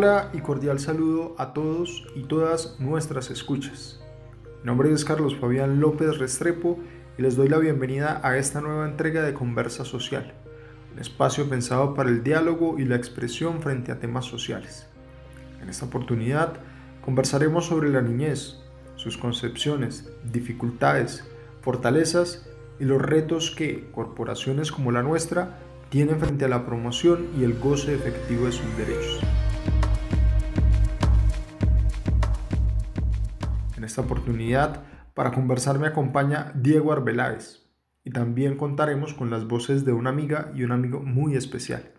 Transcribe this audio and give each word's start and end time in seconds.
Hola 0.00 0.30
y 0.32 0.38
cordial 0.38 0.78
saludo 0.78 1.34
a 1.38 1.52
todos 1.52 2.06
y 2.14 2.22
todas 2.22 2.78
nuestras 2.78 3.32
escuchas. 3.32 4.00
Mi 4.60 4.66
nombre 4.66 4.92
es 4.92 5.04
Carlos 5.04 5.34
Fabián 5.34 5.80
López 5.80 6.18
Restrepo 6.18 6.78
y 7.18 7.22
les 7.22 7.34
doy 7.34 7.48
la 7.48 7.58
bienvenida 7.58 8.20
a 8.22 8.36
esta 8.36 8.60
nueva 8.60 8.86
entrega 8.86 9.22
de 9.22 9.34
Conversa 9.34 9.84
Social, 9.84 10.34
un 10.92 11.00
espacio 11.00 11.48
pensado 11.48 11.94
para 11.94 12.10
el 12.10 12.22
diálogo 12.22 12.78
y 12.78 12.84
la 12.84 12.94
expresión 12.94 13.60
frente 13.60 13.90
a 13.90 13.98
temas 13.98 14.24
sociales. 14.24 14.86
En 15.60 15.68
esta 15.68 15.86
oportunidad 15.86 16.52
conversaremos 17.04 17.66
sobre 17.66 17.90
la 17.90 18.00
niñez, 18.00 18.60
sus 18.94 19.16
concepciones, 19.16 20.08
dificultades, 20.22 21.24
fortalezas 21.60 22.48
y 22.78 22.84
los 22.84 23.02
retos 23.02 23.50
que 23.50 23.90
corporaciones 23.90 24.70
como 24.70 24.92
la 24.92 25.02
nuestra 25.02 25.58
tienen 25.88 26.20
frente 26.20 26.44
a 26.44 26.48
la 26.48 26.64
promoción 26.64 27.26
y 27.36 27.42
el 27.42 27.58
goce 27.58 27.96
efectivo 27.96 28.46
de 28.46 28.52
sus 28.52 28.76
derechos. 28.76 29.24
En 33.78 33.84
esta 33.84 34.00
oportunidad, 34.00 34.82
para 35.14 35.30
conversar 35.30 35.78
me 35.78 35.86
acompaña 35.86 36.50
Diego 36.56 36.90
Arbeláez 36.90 37.60
y 38.02 38.10
también 38.10 38.56
contaremos 38.56 39.14
con 39.14 39.30
las 39.30 39.46
voces 39.46 39.84
de 39.84 39.92
una 39.92 40.10
amiga 40.10 40.50
y 40.52 40.64
un 40.64 40.72
amigo 40.72 41.00
muy 41.00 41.36
especial, 41.36 41.92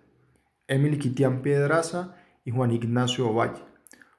Emily 0.67 0.99
Quitián 0.99 1.41
Piedraza 1.41 2.17
y 2.44 2.52
Juan 2.52 2.71
Ignacio 2.71 3.30
Ovalle, 3.30 3.63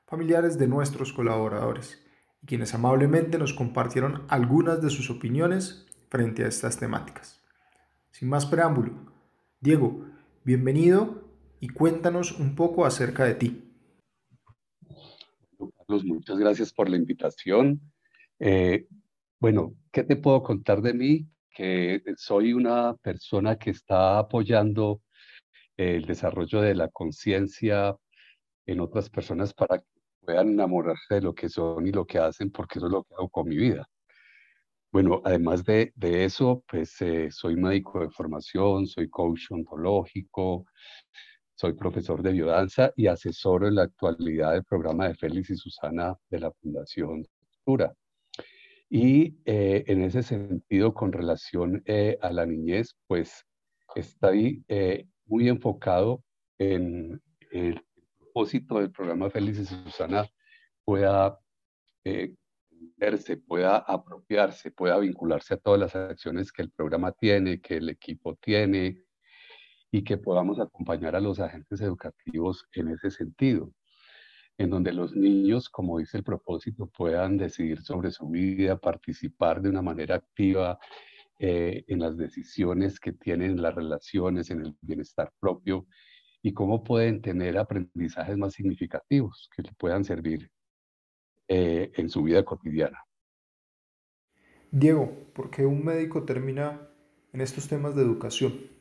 familiares 0.06 0.58
de 0.58 0.68
nuestros 0.68 1.12
colaboradores, 1.12 2.02
y 2.42 2.46
quienes 2.46 2.72
amablemente 2.72 3.36
nos 3.36 3.52
compartieron 3.52 4.22
algunas 4.28 4.80
de 4.80 4.88
sus 4.88 5.10
opiniones 5.10 5.86
frente 6.08 6.46
a 6.46 6.48
estas 6.48 6.78
temáticas. 6.78 7.42
Sin 8.10 8.30
más 8.30 8.46
preámbulo, 8.46 8.94
Diego, 9.60 10.06
bienvenido 10.44 11.28
y 11.60 11.68
cuéntanos 11.68 12.38
un 12.38 12.54
poco 12.54 12.86
acerca 12.86 13.24
de 13.24 13.34
ti. 13.34 13.69
Carlos, 15.90 16.04
muchas 16.04 16.38
gracias 16.38 16.72
por 16.72 16.88
la 16.88 16.96
invitación. 16.96 17.80
Eh, 18.38 18.86
bueno, 19.40 19.74
¿qué 19.90 20.04
te 20.04 20.14
puedo 20.14 20.40
contar 20.40 20.82
de 20.82 20.94
mí? 20.94 21.26
Que 21.50 22.00
soy 22.16 22.52
una 22.52 22.94
persona 22.94 23.56
que 23.56 23.70
está 23.70 24.20
apoyando 24.20 25.02
el 25.76 26.04
desarrollo 26.04 26.60
de 26.60 26.76
la 26.76 26.86
conciencia 26.90 27.96
en 28.66 28.78
otras 28.78 29.10
personas 29.10 29.52
para 29.52 29.78
que 29.78 29.86
puedan 30.20 30.50
enamorarse 30.50 31.16
de 31.16 31.22
lo 31.22 31.34
que 31.34 31.48
son 31.48 31.84
y 31.84 31.90
lo 31.90 32.06
que 32.06 32.18
hacen, 32.18 32.52
porque 32.52 32.78
eso 32.78 32.86
es 32.86 32.92
lo 32.92 33.02
que 33.02 33.14
hago 33.14 33.28
con 33.28 33.48
mi 33.48 33.56
vida. 33.56 33.84
Bueno, 34.92 35.20
además 35.24 35.64
de, 35.64 35.92
eso, 36.00 36.62
pues 36.68 37.02
eh, 37.02 37.32
soy 37.32 37.56
médico 37.56 37.98
de 37.98 38.10
formación, 38.10 38.86
soy 38.86 39.10
coach 39.10 39.50
ontológico, 39.50 40.66
soy 41.60 41.74
profesor 41.74 42.22
de 42.22 42.32
biodanza 42.32 42.90
y 42.96 43.06
asesoro 43.06 43.68
en 43.68 43.74
la 43.74 43.82
actualidad 43.82 44.52
del 44.52 44.64
programa 44.64 45.08
de 45.08 45.14
Félix 45.14 45.50
y 45.50 45.56
Susana 45.56 46.16
de 46.30 46.40
la 46.40 46.50
Fundación 46.52 47.26
Cultura. 47.62 47.94
Y 48.88 49.36
eh, 49.44 49.84
en 49.86 50.00
ese 50.02 50.22
sentido, 50.22 50.94
con 50.94 51.12
relación 51.12 51.82
eh, 51.84 52.16
a 52.22 52.32
la 52.32 52.46
niñez, 52.46 52.96
pues 53.06 53.44
estoy 53.94 54.64
muy 55.26 55.50
enfocado 55.50 56.24
en 56.58 57.20
el 57.50 57.78
propósito 58.16 58.78
del 58.78 58.90
programa 58.90 59.28
Félix 59.28 59.58
y 59.58 59.66
Susana 59.66 60.26
pueda 60.82 61.38
se 63.18 63.36
pueda 63.36 63.76
apropiarse, 63.76 64.70
pueda 64.70 64.98
vincularse 64.98 65.54
a 65.54 65.58
todas 65.58 65.78
las 65.78 65.94
acciones 65.94 66.52
que 66.52 66.62
el 66.62 66.70
programa 66.70 67.12
tiene, 67.12 67.60
que 67.60 67.76
el 67.76 67.90
equipo 67.90 68.36
tiene 68.36 69.04
y 69.90 70.04
que 70.04 70.16
podamos 70.16 70.60
acompañar 70.60 71.16
a 71.16 71.20
los 71.20 71.40
agentes 71.40 71.80
educativos 71.80 72.66
en 72.74 72.88
ese 72.88 73.10
sentido, 73.10 73.72
en 74.58 74.70
donde 74.70 74.92
los 74.92 75.14
niños, 75.16 75.68
como 75.68 75.98
dice 75.98 76.18
el 76.18 76.24
propósito, 76.24 76.86
puedan 76.86 77.36
decidir 77.36 77.82
sobre 77.82 78.10
su 78.10 78.28
vida, 78.28 78.78
participar 78.78 79.60
de 79.60 79.70
una 79.70 79.82
manera 79.82 80.16
activa 80.16 80.78
eh, 81.38 81.84
en 81.88 82.00
las 82.00 82.16
decisiones 82.16 83.00
que 83.00 83.12
tienen, 83.12 83.52
en 83.52 83.62
las 83.62 83.74
relaciones, 83.74 84.50
en 84.50 84.60
el 84.60 84.76
bienestar 84.80 85.32
propio 85.40 85.86
y 86.42 86.52
cómo 86.52 86.84
pueden 86.84 87.20
tener 87.22 87.58
aprendizajes 87.58 88.36
más 88.36 88.54
significativos 88.54 89.48
que 89.54 89.62
puedan 89.78 90.04
servir 90.04 90.50
eh, 91.48 91.90
en 91.96 92.08
su 92.08 92.22
vida 92.22 92.44
cotidiana. 92.44 92.98
Diego, 94.70 95.10
¿por 95.34 95.50
qué 95.50 95.66
un 95.66 95.84
médico 95.84 96.24
termina 96.24 96.88
en 97.32 97.40
estos 97.40 97.66
temas 97.66 97.96
de 97.96 98.02
educación? 98.02 98.79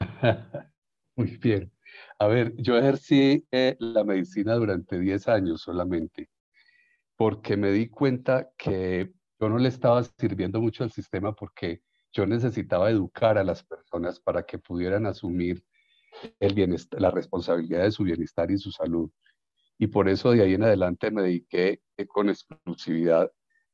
Muy 1.16 1.36
bien. 1.38 1.72
A 2.18 2.26
ver, 2.26 2.54
yo 2.56 2.76
ejercí 2.78 3.46
eh, 3.50 3.76
la 3.78 4.04
medicina 4.04 4.54
durante 4.54 4.98
10 4.98 5.28
años 5.28 5.62
solamente, 5.62 6.30
porque 7.16 7.56
me 7.56 7.70
di 7.72 7.88
cuenta 7.88 8.50
que 8.56 9.12
yo 9.40 9.48
no 9.48 9.58
le 9.58 9.68
estaba 9.68 10.02
sirviendo 10.04 10.60
mucho 10.60 10.84
al 10.84 10.92
sistema 10.92 11.34
porque 11.34 11.82
yo 12.12 12.26
necesitaba 12.26 12.90
educar 12.90 13.38
a 13.38 13.44
las 13.44 13.64
personas 13.64 14.20
para 14.20 14.44
que 14.44 14.58
pudieran 14.58 15.06
asumir 15.06 15.64
el 16.40 16.54
bienestar, 16.54 17.00
la 17.00 17.10
responsabilidad 17.10 17.84
de 17.84 17.92
su 17.92 18.04
bienestar 18.04 18.50
y 18.50 18.58
su 18.58 18.72
salud 18.72 19.10
y 19.80 19.86
por 19.86 20.10
eso 20.10 20.32
de 20.32 20.42
ahí 20.42 20.52
en 20.52 20.62
adelante 20.62 21.10
me 21.10 21.22
dediqué 21.22 21.80
eh, 21.96 22.06
con 22.06 22.28
exclusividad 22.28 23.32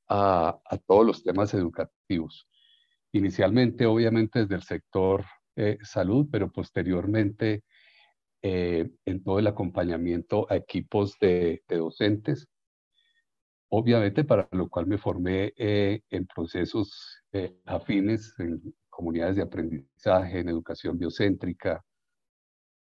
a, 0.09 0.61
todos 0.87 1.05
los 1.05 1.25
temas 1.25 1.53
educativos. 1.53 2.49
Inicialmente, 3.11 3.87
obviamente, 3.87 4.39
desde 4.39 4.55
el 4.55 4.63
sector 4.63 5.25
eh, 5.57 5.79
salud, 5.83 6.29
pero 6.31 6.51
posteriormente 6.53 7.65
eh, 8.43 8.91
en 9.05 9.25
todo 9.25 9.39
el 9.39 9.47
acompañamiento 9.47 10.47
a 10.51 10.57
equipos 10.57 11.19
de, 11.21 11.63
docentes, 11.69 12.47
obviamente 13.69 14.25
para 14.25 14.49
lo 14.53 14.69
cual 14.69 14.87
me 14.87 14.99
formé 14.99 15.53
en 15.57 16.27
procesos 16.27 17.23
afines, 17.67 18.35
en 18.39 18.63
comunidades 18.89 19.37
de 19.37 19.43
aprendizaje, 19.43 20.41
en 20.41 20.49
educación 20.49 20.99
biocéntrica, 20.99 21.85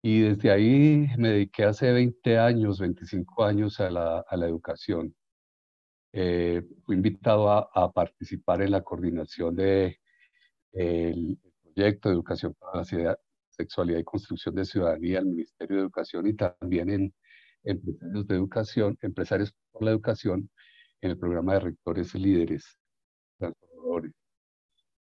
y 0.01 0.21
desde 0.21 0.51
ahí 0.51 1.07
me 1.17 1.29
dediqué 1.29 1.65
hace 1.65 1.91
20 1.91 2.37
años, 2.37 2.79
25 2.79 3.43
años 3.43 3.79
a 3.79 3.89
la, 3.89 4.19
a 4.19 4.37
la 4.37 4.47
educación. 4.47 5.13
Eh, 6.13 6.63
fui 6.85 6.95
invitado 6.95 7.51
a, 7.51 7.69
a, 7.73 7.91
participar 7.91 8.61
en 8.61 8.71
la 8.71 8.81
coordinación 8.81 9.55
de, 9.55 9.99
proyecto 11.79 12.09
de 12.09 12.15
educación 12.15 12.53
para 12.59 12.83
la 12.83 13.17
sexualidad 13.49 13.99
y 13.99 14.03
construcción 14.03 14.53
de 14.53 14.65
ciudadanía 14.65 15.19
del 15.19 15.27
Ministerio 15.27 15.77
de 15.77 15.81
Educación 15.83 16.27
y 16.27 16.33
también 16.33 16.89
en 16.89 17.13
empresarios 17.63 18.27
de 18.27 18.35
educación, 18.35 18.97
empresarios 19.01 19.53
por 19.71 19.83
la 19.83 19.91
educación, 19.91 20.49
en 21.01 21.11
el 21.11 21.17
programa 21.17 21.53
de 21.53 21.59
rectores 21.61 22.13
y 22.15 22.19
líderes 22.19 22.77
transformadores. 23.37 24.11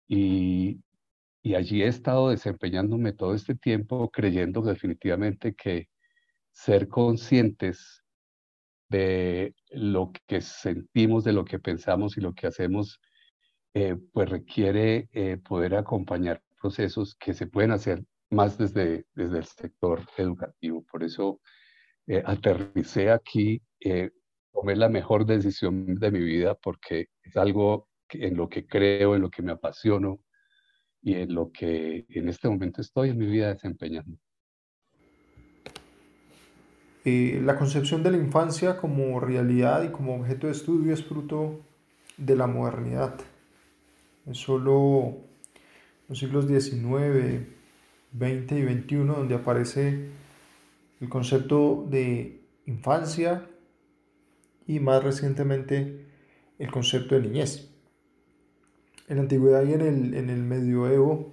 Y, 0.08 0.80
y 1.42 1.54
allí 1.54 1.82
he 1.82 1.86
estado 1.86 2.30
desempeñándome 2.30 3.12
todo 3.12 3.34
este 3.34 3.54
tiempo 3.54 4.10
creyendo 4.10 4.60
definitivamente 4.60 5.54
que 5.54 5.88
ser 6.50 6.88
conscientes 6.88 8.02
de 8.88 9.54
lo 9.70 10.10
que 10.26 10.40
sentimos, 10.40 11.22
de 11.22 11.32
lo 11.34 11.44
que 11.44 11.60
pensamos 11.60 12.16
y 12.16 12.20
lo 12.20 12.34
que 12.34 12.48
hacemos, 12.48 13.00
eh, 13.74 13.96
pues 14.12 14.28
requiere 14.28 15.08
eh, 15.12 15.36
poder 15.36 15.76
acompañar 15.76 16.43
procesos 16.64 17.14
que 17.16 17.34
se 17.34 17.46
pueden 17.46 17.72
hacer 17.72 18.02
más 18.30 18.56
desde, 18.56 19.04
desde 19.14 19.38
el 19.38 19.44
sector 19.44 20.00
educativo. 20.16 20.82
Por 20.90 21.04
eso 21.04 21.40
eh, 22.06 22.22
aterricé 22.24 23.10
aquí, 23.10 23.60
tomé 24.50 24.74
la 24.74 24.88
mejor 24.88 25.26
decisión 25.26 25.94
de 25.96 26.10
mi 26.10 26.20
vida 26.20 26.54
porque 26.54 27.08
es 27.22 27.36
algo 27.36 27.88
en 28.08 28.34
lo 28.36 28.48
que 28.48 28.66
creo, 28.66 29.14
en 29.14 29.20
lo 29.20 29.28
que 29.28 29.42
me 29.42 29.52
apasiono, 29.52 30.20
y 31.02 31.14
en 31.16 31.34
lo 31.34 31.52
que 31.52 32.06
en 32.08 32.30
este 32.30 32.48
momento 32.48 32.80
estoy 32.80 33.10
en 33.10 33.18
mi 33.18 33.26
vida 33.26 33.52
desempeñando. 33.52 34.16
Eh, 37.04 37.42
la 37.44 37.58
concepción 37.58 38.02
de 38.02 38.10
la 38.10 38.16
infancia 38.16 38.78
como 38.78 39.20
realidad 39.20 39.82
y 39.82 39.90
como 39.90 40.16
objeto 40.16 40.46
de 40.46 40.54
estudio 40.54 40.94
es 40.94 41.04
fruto 41.04 41.60
de 42.16 42.36
la 42.36 42.46
modernidad. 42.46 43.20
Es 44.24 44.38
solo 44.38 45.33
los 46.08 46.18
siglos 46.18 46.46
XIX, 46.46 47.46
XX 48.16 48.52
y 48.52 48.62
XXI 48.62 48.96
donde 48.96 49.34
aparece 49.34 50.10
el 51.00 51.08
concepto 51.08 51.86
de 51.88 52.40
infancia 52.66 53.46
y 54.66 54.80
más 54.80 55.02
recientemente 55.02 56.06
el 56.58 56.70
concepto 56.70 57.14
de 57.14 57.22
niñez 57.22 57.74
en 59.08 59.16
la 59.16 59.22
antigüedad 59.22 59.64
y 59.64 59.72
en 59.72 59.80
el, 59.80 60.14
en 60.14 60.30
el 60.30 60.42
medioevo, 60.42 61.32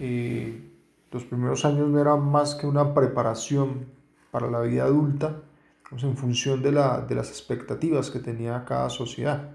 eh, 0.00 0.70
los 1.10 1.24
primeros 1.24 1.64
años 1.64 1.88
no 1.88 2.00
eran 2.00 2.22
más 2.22 2.54
que 2.54 2.66
una 2.66 2.94
preparación 2.94 3.86
para 4.30 4.50
la 4.50 4.60
vida 4.60 4.84
adulta, 4.84 5.42
en 5.90 6.16
función 6.18 6.62
de, 6.62 6.72
la, 6.72 7.00
de, 7.00 7.14
las 7.14 7.30
expectativas 7.30 8.10
que 8.10 8.18
tenía 8.18 8.66
cada 8.66 8.90
sociedad. 8.90 9.52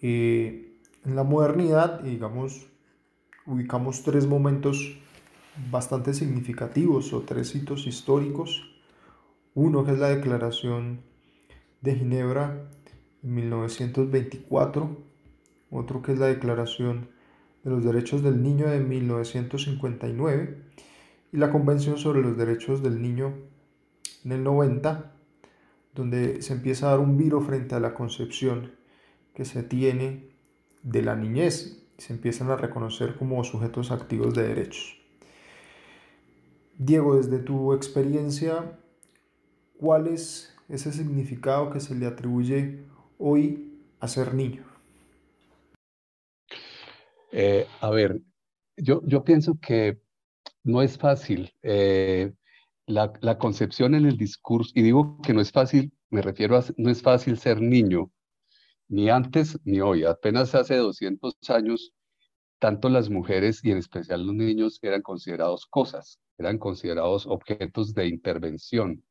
Eh, 0.00 0.78
en 1.04 1.14
la 1.14 1.24
modernidad, 1.24 2.00
digamos, 2.00 2.68
ubicamos 3.48 4.02
tres 4.02 4.26
momentos 4.26 4.98
bastante 5.70 6.12
significativos 6.12 7.12
o 7.14 7.22
tres 7.22 7.54
hitos 7.54 7.86
históricos. 7.86 8.62
Uno 9.54 9.84
que 9.84 9.92
es 9.92 9.98
la 9.98 10.10
Declaración 10.10 11.00
de 11.80 11.96
Ginebra 11.96 12.68
en 13.22 13.34
1924, 13.34 14.96
otro 15.70 16.02
que 16.02 16.12
es 16.12 16.18
la 16.18 16.26
Declaración 16.26 17.08
de 17.64 17.70
los 17.70 17.82
Derechos 17.84 18.22
del 18.22 18.42
Niño 18.42 18.68
de 18.68 18.80
1959 18.80 20.62
y 21.32 21.36
la 21.38 21.50
Convención 21.50 21.96
sobre 21.96 22.20
los 22.20 22.36
Derechos 22.36 22.82
del 22.82 23.00
Niño 23.00 23.34
en 24.24 24.32
el 24.32 24.44
90, 24.44 25.12
donde 25.94 26.42
se 26.42 26.52
empieza 26.52 26.86
a 26.86 26.90
dar 26.90 27.00
un 27.00 27.16
viro 27.16 27.40
frente 27.40 27.74
a 27.74 27.80
la 27.80 27.94
concepción 27.94 28.72
que 29.34 29.46
se 29.46 29.62
tiene 29.62 30.28
de 30.82 31.02
la 31.02 31.16
niñez 31.16 31.77
se 31.98 32.12
empiezan 32.12 32.50
a 32.50 32.56
reconocer 32.56 33.16
como 33.16 33.42
sujetos 33.44 33.90
activos 33.90 34.34
de 34.34 34.48
derechos. 34.48 34.96
Diego, 36.78 37.16
desde 37.16 37.40
tu 37.40 37.74
experiencia, 37.74 38.78
¿cuál 39.78 40.06
es 40.06 40.56
ese 40.68 40.92
significado 40.92 41.70
que 41.70 41.80
se 41.80 41.96
le 41.96 42.06
atribuye 42.06 42.84
hoy 43.18 43.82
a 43.98 44.06
ser 44.06 44.32
niño? 44.32 44.64
Eh, 47.32 47.66
a 47.80 47.90
ver, 47.90 48.20
yo, 48.76 49.24
pienso 49.24 49.58
que 49.60 50.00
no 50.62 50.82
es 50.82 50.96
fácil. 50.96 51.52
Eh, 51.62 52.32
la, 52.86 53.12
la, 53.20 53.38
concepción 53.38 53.96
en 53.96 54.06
el 54.06 54.16
discurso, 54.16 54.70
y 54.74 54.82
digo 54.82 55.20
que 55.20 55.34
no 55.34 55.40
es 55.40 55.50
fácil, 55.50 55.92
me 56.10 56.22
refiero 56.22 56.56
a 56.56 56.64
no 56.76 56.90
es 56.90 57.02
fácil 57.02 57.38
ser 57.38 57.60
niño, 57.60 58.10
ni 58.88 59.10
antes 59.10 59.58
ni 59.64 59.80
hoy. 59.80 60.04
Apenas 60.04 60.54
hace 60.54 60.76
200 60.76 61.36
años, 61.48 61.92
tanto 62.58 62.88
las 62.88 63.10
mujeres 63.10 63.64
y 63.64 63.70
en 63.70 63.78
especial 63.78 64.26
los 64.26 64.34
niños 64.34 64.78
eran 64.82 65.02
considerados 65.02 65.66
cosas, 65.66 66.18
eran 66.38 66.58
considerados 66.58 67.26
objetos 67.26 67.94
de 67.94 68.08
intervención, 68.08 69.04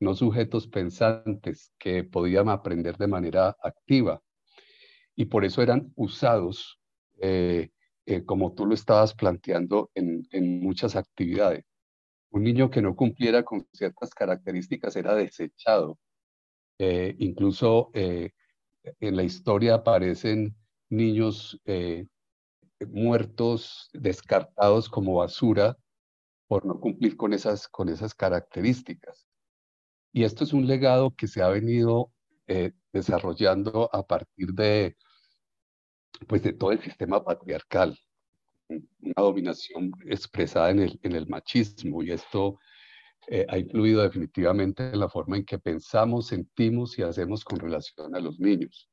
no 0.00 0.14
sujetos 0.14 0.68
pensantes 0.68 1.72
que 1.78 2.04
podían 2.04 2.48
aprender 2.48 2.96
de 2.96 3.08
manera 3.08 3.56
activa. 3.62 4.22
Y 5.16 5.26
por 5.26 5.44
eso 5.44 5.62
eran 5.62 5.92
usados, 5.96 6.80
eh, 7.20 7.70
eh, 8.06 8.24
como 8.24 8.54
tú 8.54 8.66
lo 8.66 8.74
estabas 8.74 9.14
planteando, 9.14 9.90
en, 9.94 10.24
muchas 10.60 10.96
actividades. 10.96 11.64
Un 12.30 12.42
niño 12.42 12.70
que 12.70 12.82
no 12.82 12.96
cumpliera 12.96 13.44
con 13.44 13.66
ciertas 13.72 14.10
características 14.10 14.96
era 14.96 15.14
desechado. 15.14 15.98
Eh, 16.78 17.14
incluso 17.18 17.90
en 19.00 19.16
la 19.16 19.22
historia 19.22 19.74
aparecen 19.74 20.54
niños 20.88 21.60
muertos, 22.88 23.90
descartados 23.92 24.88
como 24.88 25.14
basura 25.14 25.76
por 26.46 26.64
no 26.66 26.78
cumplir 26.78 27.16
con 27.16 27.32
esas, 27.32 27.68
con 27.68 27.88
esas 27.88 28.14
características. 28.14 29.26
Y 30.12 30.24
esto 30.24 30.44
es 30.44 30.52
un 30.52 30.66
legado 30.66 31.14
que 31.16 31.26
se 31.26 31.42
ha 31.42 31.48
venido 31.48 32.12
eh, 32.46 32.72
desarrollando 32.92 33.88
a 33.92 34.06
partir 34.06 34.52
de, 34.52 34.96
pues, 36.28 36.42
de 36.42 36.52
todo 36.52 36.72
el 36.72 36.80
sistema 36.80 37.24
patriarcal, 37.24 37.98
una 38.68 39.14
dominación 39.16 39.92
expresada 40.06 40.70
en 40.70 40.80
el, 40.80 41.00
en 41.02 41.12
el 41.12 41.26
machismo, 41.26 42.02
y 42.02 42.12
esto 42.12 42.58
eh, 43.28 43.46
ha 43.48 43.58
influido 43.58 44.02
definitivamente 44.02 44.90
en 44.90 45.00
la 45.00 45.08
forma 45.08 45.36
en 45.36 45.44
que 45.44 45.58
pensamos, 45.58 46.28
sentimos 46.28 46.98
y 46.98 47.02
hacemos 47.02 47.44
con 47.44 47.58
relación 47.58 48.14
a 48.14 48.20
los 48.20 48.38
niños. 48.38 48.90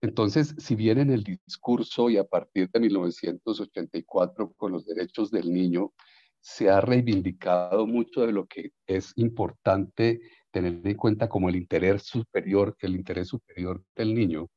Entonces, 0.00 0.54
si 0.58 0.74
bien 0.74 0.98
en 0.98 1.10
el 1.10 1.22
discurso 1.22 2.10
y 2.10 2.18
a 2.18 2.24
partir 2.24 2.68
de 2.70 2.80
1984 2.80 4.52
con 4.56 4.72
los 4.72 4.84
derechos 4.84 5.30
del 5.30 5.52
niño 5.52 5.92
se 6.40 6.68
ha 6.68 6.82
reivindicado 6.82 7.86
mucho 7.86 8.26
de 8.26 8.32
lo 8.32 8.46
que 8.46 8.72
es 8.86 9.14
importante 9.16 10.20
tener 10.50 10.80
en 10.84 10.96
cuenta 10.96 11.26
como 11.26 11.48
el 11.48 11.56
interés 11.56 12.02
superior, 12.02 12.76
el 12.80 12.96
interés 12.96 13.28
superior 13.28 13.82
del 13.96 14.14
niño, 14.14 14.50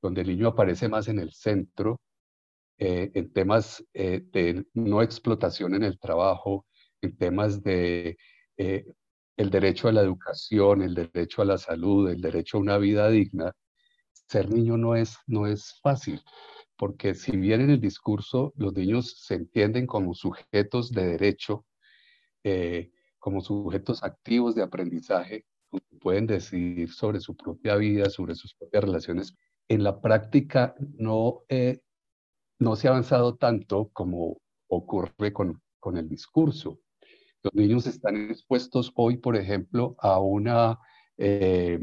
donde 0.00 0.20
el 0.20 0.28
niño 0.28 0.46
aparece 0.46 0.88
más 0.88 1.08
en 1.08 1.18
el 1.18 1.32
centro, 1.32 2.00
eh, 2.78 3.10
en 3.14 3.32
temas 3.32 3.84
eh, 3.94 4.20
de 4.32 4.64
no 4.74 5.02
explotación 5.02 5.74
en 5.74 5.82
el 5.82 5.98
trabajo, 5.98 6.67
en 7.02 7.16
temas 7.16 7.62
de 7.62 8.16
eh, 8.56 8.84
el 9.36 9.50
derecho 9.50 9.88
a 9.88 9.92
la 9.92 10.02
educación, 10.02 10.82
el 10.82 10.94
derecho 10.94 11.42
a 11.42 11.44
la 11.44 11.58
salud, 11.58 12.10
el 12.10 12.20
derecho 12.20 12.56
a 12.58 12.60
una 12.60 12.78
vida 12.78 13.08
digna, 13.08 13.52
ser 14.28 14.50
niño 14.50 14.76
no 14.76 14.96
es, 14.96 15.16
no 15.26 15.46
es 15.46 15.78
fácil, 15.82 16.20
porque 16.76 17.14
si 17.14 17.36
bien 17.36 17.60
en 17.60 17.70
el 17.70 17.80
discurso 17.80 18.52
los 18.56 18.74
niños 18.74 19.22
se 19.24 19.34
entienden 19.34 19.86
como 19.86 20.14
sujetos 20.14 20.90
de 20.92 21.06
derecho, 21.06 21.64
eh, 22.44 22.90
como 23.18 23.40
sujetos 23.40 24.02
activos 24.02 24.54
de 24.54 24.62
aprendizaje, 24.62 25.44
pueden 26.00 26.26
decidir 26.26 26.92
sobre 26.92 27.20
su 27.20 27.36
propia 27.36 27.76
vida, 27.76 28.10
sobre 28.10 28.34
sus 28.34 28.54
propias 28.54 28.84
relaciones, 28.84 29.34
en 29.68 29.82
la 29.82 30.00
práctica 30.00 30.74
no, 30.96 31.42
eh, 31.48 31.80
no 32.58 32.74
se 32.76 32.88
ha 32.88 32.90
avanzado 32.90 33.36
tanto 33.36 33.90
como 33.92 34.38
ocurre 34.68 35.32
con, 35.32 35.60
con 35.78 35.96
el 35.96 36.08
discurso. 36.08 36.80
Los 37.42 37.54
niños 37.54 37.86
están 37.86 38.30
expuestos 38.30 38.92
hoy, 38.96 39.16
por 39.16 39.36
ejemplo, 39.36 39.94
a 39.98 40.18
una 40.18 40.78
eh, 41.16 41.78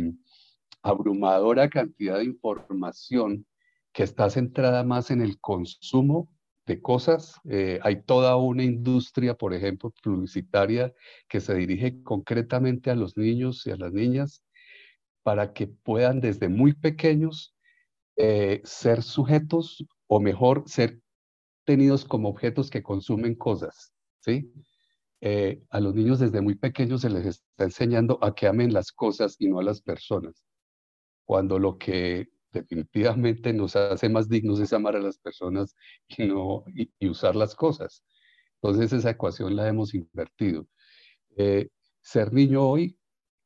abrumadora 0.81 1.69
cantidad 1.69 2.17
de 2.17 2.25
información 2.25 3.45
que 3.93 4.03
está 4.03 4.29
centrada 4.29 4.83
más 4.83 5.11
en 5.11 5.21
el 5.21 5.39
consumo 5.39 6.29
de 6.65 6.81
cosas. 6.81 7.39
Eh, 7.49 7.79
hay 7.83 8.03
toda 8.03 8.35
una 8.35 8.63
industria, 8.63 9.35
por 9.35 9.53
ejemplo, 9.53 9.93
publicitaria 10.03 10.93
que 11.29 11.39
se 11.39 11.55
dirige 11.55 12.03
concretamente 12.03 12.91
a 12.91 12.95
los 12.95 13.15
niños 13.15 13.65
y 13.65 13.71
a 13.71 13.77
las 13.77 13.93
niñas 13.93 14.43
para 15.23 15.53
que 15.53 15.67
puedan 15.67 16.19
desde 16.19 16.49
muy 16.49 16.73
pequeños 16.73 17.55
eh, 18.17 18.61
ser 18.65 19.03
sujetos 19.03 19.85
o 20.07 20.19
mejor 20.19 20.63
ser 20.67 20.99
tenidos 21.63 22.05
como 22.05 22.29
objetos 22.29 22.69
que 22.69 22.83
consumen 22.83 23.35
cosas, 23.35 23.93
¿sí? 24.19 24.51
Eh, 25.27 25.63
a 25.71 25.79
los 25.79 25.95
niños 25.95 26.19
desde 26.19 26.39
muy 26.39 26.53
pequeños 26.53 27.01
se 27.01 27.09
les 27.09 27.25
está 27.25 27.63
enseñando 27.63 28.19
a 28.21 28.35
que 28.35 28.45
amen 28.45 28.71
las 28.71 28.91
cosas 28.91 29.35
y 29.39 29.47
no 29.47 29.59
a 29.59 29.63
las 29.63 29.81
personas 29.81 30.43
cuando 31.25 31.57
lo 31.57 31.79
que 31.79 32.29
definitivamente 32.51 33.51
nos 33.51 33.75
hace 33.75 34.07
más 34.07 34.29
dignos 34.29 34.59
es 34.59 34.71
amar 34.71 34.95
a 34.95 35.01
las 35.01 35.17
personas 35.17 35.75
y, 36.07 36.25
no, 36.25 36.63
y, 36.67 37.09
usar 37.09 37.35
las 37.35 37.55
cosas. 37.55 38.03
Entonces 38.61 38.93
esa 38.93 39.09
ecuación 39.09 39.55
la 39.55 39.67
hemos 39.67 39.95
invertido. 39.95 40.67
Eh, 41.35 41.69
ser 42.01 42.31
niño 42.31 42.61
hoy, 42.61 42.97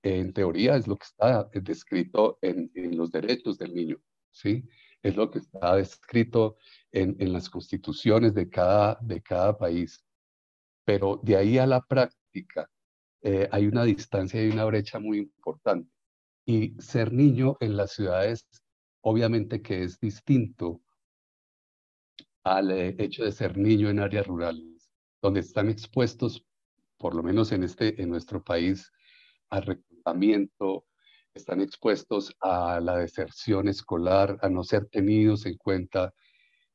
en 0.04 0.34
teoría, 0.34 0.76
es 0.76 0.86
lo 0.86 0.98
que 0.98 1.06
está 1.06 1.50
descrito 1.54 2.38
en, 2.42 2.70
en, 2.76 2.98
los 2.98 3.10
derechos 3.10 3.58
del 3.58 3.74
niño, 3.74 3.98
¿sí? 4.32 4.66
Es 5.02 5.16
lo 5.16 5.32
que 5.32 5.40
está 5.40 5.76
descrito 5.76 6.58
en, 6.92 7.16
en 7.20 7.32
las 7.32 7.50
constituciones 7.50 8.34
de 8.34 8.50
cada, 8.50 8.98
de 9.02 9.22
cada 9.22 9.58
país. 9.58 10.04
Pero 10.90 11.20
de 11.22 11.36
ahí 11.36 11.60
a 11.60 11.68
la 11.68 11.82
práctica 11.82 12.68
eh, 13.22 13.48
hay 13.52 13.68
una 13.68 13.84
distancia 13.84 14.44
y 14.44 14.50
una 14.50 14.66
brecha 14.66 14.98
muy 15.00 15.20
importante. 15.20 15.88
Y 16.48 16.74
ser 16.82 17.14
niño 17.14 17.58
en 17.60 17.78
las 17.78 17.92
ciudades, 17.92 18.48
obviamente 19.02 19.62
que 19.62 19.84
es 19.84 20.00
distinto 20.00 20.82
al 22.44 22.72
eh, 22.72 22.96
hecho 22.98 23.24
de 23.24 23.32
ser 23.32 23.56
niño 23.56 23.92
en 23.92 24.00
áreas 24.00 24.26
rurales, 24.26 24.90
donde 25.22 25.42
están 25.42 25.70
expuestos, 25.70 26.44
por 26.98 27.14
lo 27.14 27.22
menos 27.22 27.52
en, 27.52 27.62
este, 27.62 28.02
en 28.02 28.10
nuestro 28.10 28.44
país, 28.44 28.92
al 29.52 29.68
reclutamiento, 29.68 30.88
están 31.36 31.62
expuestos 31.62 32.36
a 32.42 32.80
la 32.80 32.98
deserción 32.98 33.68
escolar, 33.68 34.40
a 34.42 34.50
no 34.50 34.64
ser 34.64 34.88
tenidos 34.88 35.46
en 35.46 35.56
cuenta, 35.56 36.16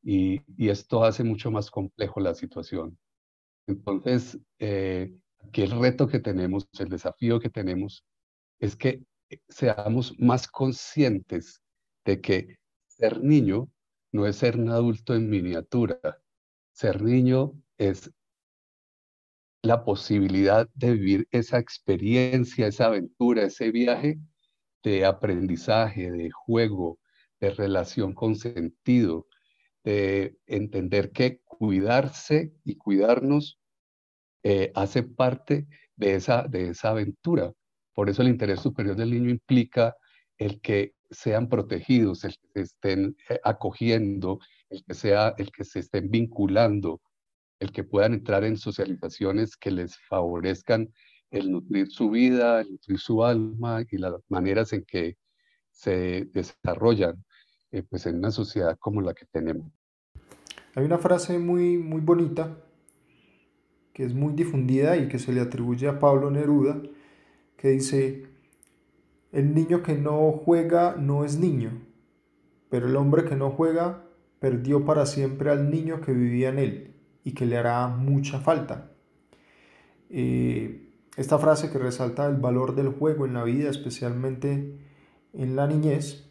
y 0.03 0.41
esto 0.69 1.03
hace 1.03 1.25
mucho 1.25 1.51
más 1.51 1.69
complejo 1.69 2.21
la 2.21 2.37
situación. 2.37 2.97
Entonces, 3.67 4.39
eh, 4.59 5.15
aquí 5.41 5.63
el 5.63 5.71
reto 5.73 6.07
que 6.09 6.21
tenemos, 6.21 6.69
el 6.79 6.89
desafío 6.89 7.41
que 7.41 7.51
tenemos, 7.51 8.05
es 8.61 8.77
que 8.77 9.03
seamos 9.49 10.15
más 10.19 10.49
conscientes 10.49 11.63
de 12.05 12.21
que 12.21 12.59
ser 12.87 13.23
niño 13.23 13.69
no 14.13 14.27
es 14.27 14.37
ser 14.37 14.59
un 14.59 14.71
adulto 14.71 15.15
en 15.15 15.29
miniatura. 15.29 15.99
Ser 16.73 17.03
niño 17.03 17.53
es 17.79 18.11
la 19.63 19.85
posibilidad 19.85 20.69
de 20.75 20.93
vivir 20.93 21.29
esa 21.31 21.59
experiencia, 21.59 22.67
esa 22.67 22.87
aventura, 22.87 23.45
ese 23.45 23.71
viaje 23.71 24.19
de 24.83 25.05
aprendizaje, 25.07 26.11
de 26.11 26.31
juego, 26.31 26.99
de 27.41 27.51
relación 27.51 28.13
con 28.13 28.37
sentido, 28.37 29.27
de 29.85 30.37
entender 30.47 31.13
que 31.13 31.41
cuidarse 31.45 32.53
y 32.65 32.77
cuidarnos 32.77 33.59
eh, 34.43 34.73
hace 34.75 35.03
parte 35.03 35.67
de 35.97 36.15
esa, 36.15 36.43
de 36.43 36.71
esa 36.71 36.91
aventura. 36.91 37.53
Por 37.95 38.11
eso 38.11 38.23
el 38.23 38.29
interés 38.29 38.61
superior 38.61 38.97
del 38.97 39.13
niño 39.13 39.31
implica 39.31 39.95
el 40.39 40.61
que 40.61 40.95
sean 41.11 41.49
protegidos, 41.49 42.25
el 42.25 42.35
que 42.53 42.61
estén 42.63 43.17
eh, 43.29 43.39
acogiendo, 43.45 44.41
el 44.71 44.85
que, 44.85 44.95
sea, 44.95 45.35
el 45.39 45.53
que 45.53 45.65
se 45.65 45.81
estén 45.81 46.11
vinculando, 46.11 47.01
el 47.61 47.71
que 47.71 47.85
puedan 47.85 48.15
entrar 48.15 48.45
en 48.45 48.57
socializaciones 48.57 49.57
que 49.57 49.71
les 49.71 49.97
favorezcan 50.09 50.93
el 51.31 51.51
nutrir 51.51 51.91
su 51.91 52.11
vida, 52.11 52.61
el 52.61 52.73
nutrir 52.73 52.99
su 52.99 53.25
alma 53.25 53.85
y 53.91 53.99
las 53.99 54.15
maneras 54.29 54.73
en 54.73 54.85
que 54.85 55.17
se 55.71 56.27
desarrollan 56.33 57.25
eh, 57.73 57.83
pues 57.83 58.07
en 58.07 58.19
una 58.19 58.31
sociedad 58.31 58.79
como 58.79 59.01
la 59.01 59.15
que 59.15 59.27
tenemos. 59.27 59.73
Hay 60.75 60.85
una 60.85 60.99
frase 60.99 61.39
muy, 61.39 61.79
muy 61.79 62.01
bonita 62.01 62.59
que 63.93 64.05
es 64.05 64.13
muy 64.13 64.35
difundida 64.35 64.97
y 64.97 65.09
que 65.09 65.21
se 65.21 65.33
le 65.33 65.41
atribuye 65.41 65.87
a 65.87 66.01
Pablo 66.01 66.31
Neruda, 66.31 66.83
que 67.57 67.69
dice, 67.69 68.27
el 69.31 69.55
niño 69.55 69.83
que 69.83 69.95
no 69.95 70.33
juega 70.33 70.97
no 70.97 71.25
es 71.25 71.39
niño, 71.39 71.71
pero 72.71 72.89
el 72.89 72.97
hombre 72.97 73.25
que 73.25 73.37
no 73.37 73.51
juega 73.51 74.05
perdió 74.41 74.85
para 74.85 75.07
siempre 75.07 75.51
al 75.51 75.71
niño 75.71 76.01
que 76.01 76.13
vivía 76.13 76.49
en 76.49 76.59
él 76.59 76.95
y 77.23 77.33
que 77.33 77.47
le 77.47 77.57
hará 77.57 77.87
mucha 77.87 78.41
falta. 78.41 78.91
Eh, 80.11 80.91
esta 81.17 81.39
frase 81.39 81.71
que 81.71 81.79
resalta 81.79 82.27
el 82.27 82.37
valor 82.37 82.75
del 82.75 82.89
juego 82.89 83.27
en 83.27 83.35
la 83.35 83.45
vida, 83.45 83.71
especialmente 83.71 84.77
en 85.33 85.57
la 85.57 85.67
niñez, 85.69 86.29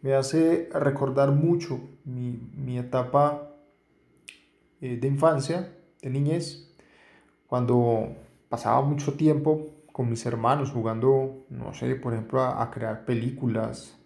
me 0.00 0.14
hace 0.14 0.68
recordar 0.72 1.32
mucho 1.32 1.80
mi, 2.04 2.78
etapa 2.78 3.55
eh, 4.80 4.96
de 4.96 5.08
infancia, 5.08 5.72
de 6.02 6.10
niñez, 6.10 6.74
cuando 7.46 8.14
pasaba 8.48 8.82
mucho 8.82 9.14
tiempo 9.14 9.68
con 9.92 10.10
mis 10.10 10.26
hermanos 10.26 10.70
jugando, 10.70 11.46
no 11.48 11.72
sé, 11.72 11.94
por 11.94 12.12
ejemplo, 12.12 12.42
a, 12.42 12.70
crear 12.70 13.06
películas, 13.06 13.98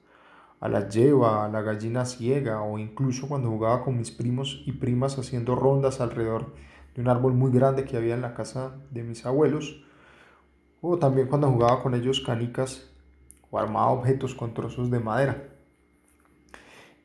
a 0.61 0.69
la 0.69 0.89
lleva, 0.89 1.45
a 1.45 1.49
la 1.49 1.63
gallina 1.63 2.05
ciega, 2.05 2.63
o 2.63 2.79
incluso 2.79 3.27
cuando 3.27 3.51
jugaba 3.51 3.83
con 3.83 3.99
mis 3.99 4.13
primos 4.13 4.63
y 4.67 4.73
primas 4.73 5.19
haciendo 5.19 5.57
rondas 5.57 6.01
alrededor 6.01 6.55
de 6.95 7.01
un 7.01 7.09
árbol 7.09 7.35
muy 7.35 7.51
grande 7.51 7.85
que 7.85 7.97
había 7.97 8.15
en 8.15 8.23
la 8.23 8.35
casa 8.35 8.77
de 8.93 9.03
mis 9.03 9.27
abuelos, 9.27 9.83
o 10.81 10.99
también 10.99 11.27
cuando 11.27 11.51
jugaba 11.51 11.83
con 11.83 11.95
ellos 11.95 12.21
canicas 12.21 12.89
o 13.51 13.59
armaba 13.59 13.91
objetos 13.91 14.35
con 14.35 14.55
trozos 14.55 14.91
de 14.91 15.01
madera. 15.01 15.49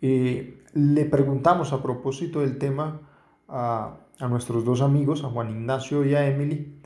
Eh, 0.02 0.62
le 0.74 1.06
preguntamos 1.06 1.74
a 1.74 1.82
propósito 1.82 2.42
del 2.42 2.60
tema 2.60 3.02
a, 3.48 3.98
nuestros 4.30 4.66
dos 4.66 4.82
amigos, 4.82 5.24
a 5.24 5.30
Juan 5.30 5.50
Ignacio 5.50 6.06
y 6.06 6.16
a 6.16 6.28
Emily, 6.28 6.80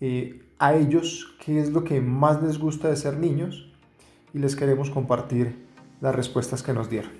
eh, 0.00 0.42
a 0.58 0.74
ellos 0.74 1.36
qué 1.44 1.60
es 1.60 1.70
lo 1.70 1.84
que 1.84 2.00
más 2.00 2.42
les 2.42 2.58
gusta 2.58 2.88
de 2.88 2.96
ser 2.96 3.16
niños 3.16 3.72
y 4.34 4.38
les 4.38 4.56
queremos 4.56 4.90
compartir 4.90 5.66
las 6.00 6.14
respuestas 6.14 6.62
que 6.62 6.72
nos 6.72 6.90
dieron. 6.90 7.12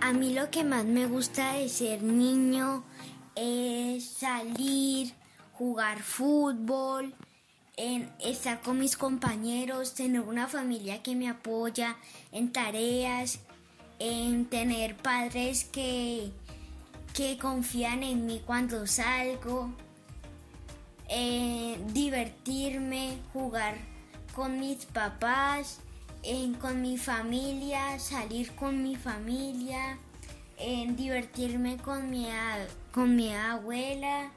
A 0.00 0.12
mí 0.12 0.34
lo 0.34 0.50
que 0.50 0.62
más 0.62 0.84
me 0.84 1.06
gusta 1.06 1.54
de 1.54 1.68
ser 1.68 2.02
niño 2.02 2.84
es 3.34 4.04
salir, 4.04 5.12
jugar 5.52 6.02
fútbol, 6.02 7.14
estar 7.76 8.60
con 8.60 8.78
mis 8.78 8.96
compañeros, 8.96 9.94
tener 9.94 10.20
una 10.20 10.46
familia 10.46 11.02
que 11.02 11.14
me 11.14 11.28
apoya 11.28 11.96
en 12.30 12.52
tareas, 12.52 13.40
en 13.98 14.46
tener 14.46 14.96
padres 14.96 15.64
que, 15.64 16.32
que 17.14 17.38
confían 17.38 18.02
en 18.02 18.26
mí 18.26 18.42
cuando 18.44 18.86
salgo, 18.86 19.72
divertirme, 21.92 23.18
jugar 23.32 23.76
con 24.34 24.58
mis 24.58 24.86
papás 24.86 25.80
en, 26.22 26.54
con 26.54 26.80
mi 26.80 26.96
familia, 26.96 27.98
salir 27.98 28.54
con 28.54 28.82
mi 28.82 28.96
familia, 28.96 29.98
en 30.62 30.96
divertirme 30.96 31.76
con 31.76 32.10
mi, 32.10 32.28
con 32.92 33.16
mi 33.16 33.34
abuela, 33.34 34.30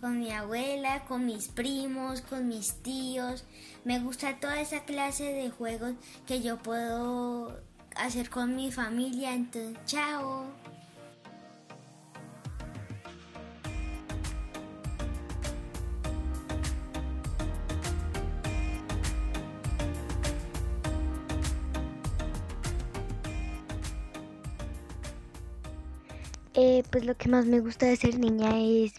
con 0.00 0.18
mi 0.18 0.30
abuela, 0.30 1.04
con 1.06 1.26
mis 1.26 1.48
primos, 1.48 2.20
con 2.22 2.48
mis 2.48 2.82
tíos. 2.82 3.44
Me 3.84 3.98
gusta 3.98 4.38
toda 4.40 4.60
esa 4.60 4.84
clase 4.84 5.24
de 5.32 5.50
juegos 5.50 5.94
que 6.26 6.40
yo 6.40 6.58
puedo 6.58 7.60
hacer 7.96 8.30
con 8.30 8.56
mi 8.56 8.70
familia. 8.70 9.34
Entonces, 9.34 9.78
chao. 9.86 10.46
Eh, 26.54 26.82
pues 26.90 27.06
lo 27.06 27.14
que 27.14 27.30
más 27.30 27.46
me 27.46 27.60
gusta 27.60 27.86
de 27.86 27.96
ser 27.96 28.18
niña 28.18 28.60
es 28.60 28.92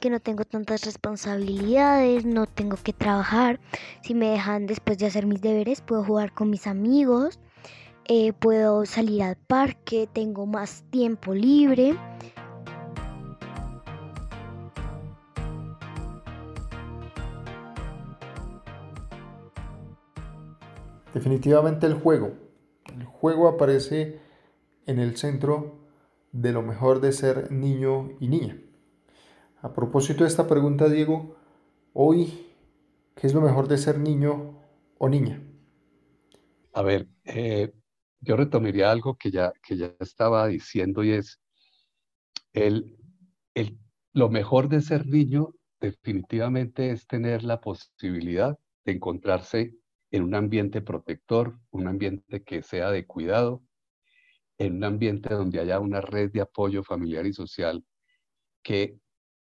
que 0.00 0.08
no 0.08 0.20
tengo 0.20 0.46
tantas 0.46 0.86
responsabilidades, 0.86 2.24
no 2.24 2.46
tengo 2.46 2.78
que 2.82 2.94
trabajar. 2.94 3.60
Si 4.02 4.14
me 4.14 4.30
dejan 4.30 4.66
después 4.66 4.96
de 4.96 5.06
hacer 5.06 5.26
mis 5.26 5.42
deberes, 5.42 5.82
puedo 5.82 6.02
jugar 6.02 6.32
con 6.32 6.48
mis 6.48 6.66
amigos, 6.66 7.38
eh, 8.06 8.32
puedo 8.32 8.86
salir 8.86 9.22
al 9.22 9.36
parque, 9.36 10.08
tengo 10.10 10.46
más 10.46 10.84
tiempo 10.90 11.34
libre. 11.34 11.94
Definitivamente 21.12 21.86
el 21.86 21.94
juego. 21.94 22.32
El 22.86 23.04
juego 23.04 23.46
aparece 23.48 24.20
en 24.86 24.98
el 24.98 25.18
centro 25.18 25.83
de 26.34 26.52
lo 26.52 26.62
mejor 26.62 27.00
de 27.00 27.12
ser 27.12 27.52
niño 27.52 28.10
y 28.18 28.26
niña. 28.26 28.58
A 29.62 29.72
propósito 29.72 30.24
de 30.24 30.28
esta 30.28 30.48
pregunta, 30.48 30.88
Diego, 30.88 31.36
hoy, 31.92 32.48
¿qué 33.14 33.28
es 33.28 33.34
lo 33.34 33.40
mejor 33.40 33.68
de 33.68 33.78
ser 33.78 34.00
niño 34.00 34.58
o 34.98 35.08
niña? 35.08 35.40
A 36.72 36.82
ver, 36.82 37.06
eh, 37.24 37.72
yo 38.20 38.36
retomaría 38.36 38.90
algo 38.90 39.16
que 39.16 39.30
ya, 39.30 39.52
que 39.62 39.76
ya 39.76 39.94
estaba 40.00 40.48
diciendo 40.48 41.04
y 41.04 41.12
es 41.12 41.38
el, 42.52 42.96
el, 43.54 43.78
lo 44.12 44.28
mejor 44.28 44.68
de 44.68 44.80
ser 44.80 45.06
niño 45.06 45.54
definitivamente 45.80 46.90
es 46.90 47.06
tener 47.06 47.44
la 47.44 47.60
posibilidad 47.60 48.58
de 48.84 48.92
encontrarse 48.92 49.76
en 50.10 50.24
un 50.24 50.34
ambiente 50.34 50.80
protector, 50.80 51.60
un 51.70 51.86
ambiente 51.86 52.42
que 52.42 52.62
sea 52.64 52.90
de 52.90 53.06
cuidado, 53.06 53.62
en 54.58 54.76
un 54.76 54.84
ambiente 54.84 55.34
donde 55.34 55.60
haya 55.60 55.80
una 55.80 56.00
red 56.00 56.30
de 56.30 56.40
apoyo 56.40 56.82
familiar 56.82 57.26
y 57.26 57.32
social 57.32 57.84
que 58.62 58.98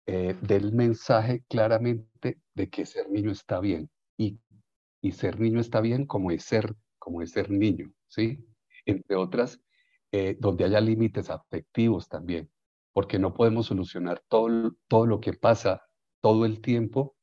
eh, 0.07 0.35
dé 0.41 0.55
el 0.57 0.73
mensaje 0.73 1.43
claramente 1.47 2.39
de 2.53 2.69
que 2.69 2.85
ser 2.85 3.09
niño 3.09 3.31
está 3.31 3.59
bien 3.59 3.89
y, 4.17 4.39
y 5.01 5.11
ser 5.11 5.39
niño 5.39 5.59
está 5.59 5.81
bien 5.81 6.05
como 6.05 6.31
es 6.31 6.43
ser, 6.43 6.75
como 6.99 7.21
es 7.21 7.31
ser 7.31 7.49
niño, 7.49 7.91
¿sí? 8.07 8.45
Entre 8.85 9.15
otras, 9.15 9.59
eh, 10.11 10.37
donde 10.39 10.65
haya 10.65 10.79
límites 10.79 11.29
afectivos 11.29 12.07
también, 12.07 12.49
porque 12.93 13.19
no 13.19 13.33
podemos 13.33 13.65
solucionar 13.67 14.21
todo, 14.27 14.75
todo 14.87 15.05
lo 15.05 15.19
que 15.19 15.33
pasa 15.33 15.81
todo 16.21 16.45
el 16.45 16.61
tiempo 16.61 17.15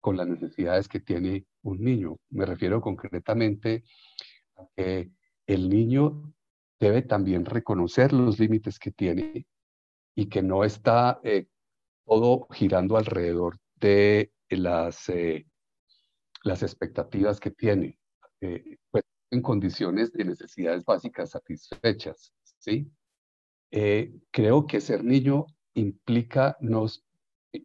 con 0.00 0.16
las 0.16 0.28
necesidades 0.28 0.88
que 0.88 1.00
tiene 1.00 1.46
un 1.62 1.80
niño. 1.80 2.16
Me 2.30 2.46
refiero 2.46 2.80
concretamente 2.80 3.84
a 4.56 4.66
que 4.76 5.10
el 5.46 5.68
niño 5.68 6.32
debe 6.80 7.02
también 7.02 7.44
reconocer 7.44 8.12
los 8.12 8.38
límites 8.38 8.78
que 8.78 8.90
tiene 8.90 9.46
y 10.16 10.26
que 10.28 10.42
no 10.42 10.64
está 10.64 11.20
eh, 11.22 11.46
todo 12.06 12.48
girando 12.50 12.96
alrededor 12.96 13.58
de 13.76 14.32
las, 14.48 15.08
eh, 15.10 15.46
las 16.42 16.62
expectativas 16.62 17.38
que 17.38 17.50
tiene, 17.50 17.98
eh, 18.40 18.78
pues, 18.90 19.04
en 19.30 19.42
condiciones 19.42 20.10
de 20.12 20.24
necesidades 20.24 20.84
básicas 20.84 21.30
satisfechas. 21.30 22.32
¿sí? 22.58 22.90
creo 24.32 24.66
que 24.66 24.80
ser 24.80 25.04
niño 25.04 25.46
implica, 25.74 26.56
nos, 26.60 27.06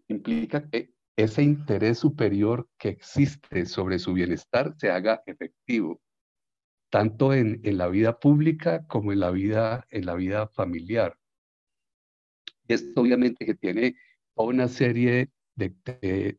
implica 0.07 0.69
que 0.69 0.93
ese 1.17 1.41
interés 1.41 1.97
superior 1.97 2.69
que 2.77 2.89
existe 2.89 3.65
sobre 3.65 3.97
su 3.97 4.13
bienestar 4.13 4.75
se 4.77 4.91
haga 4.91 5.23
efectivo 5.25 5.99
tanto 6.95 7.33
en, 7.33 7.59
la 7.77 7.89
vida 7.89 8.17
pública 8.21 8.87
como 8.87 9.11
en 9.11 9.19
la 9.19 9.29
vida, 9.29 9.85
en 9.89 10.05
la 10.05 10.15
vida 10.15 10.47
familiar. 10.47 11.17
Esto 12.69 13.01
obviamente 13.01 13.45
que 13.45 13.53
tiene 13.53 13.97
toda 14.33 14.47
una 14.47 14.69
serie 14.69 15.29
de, 15.55 16.37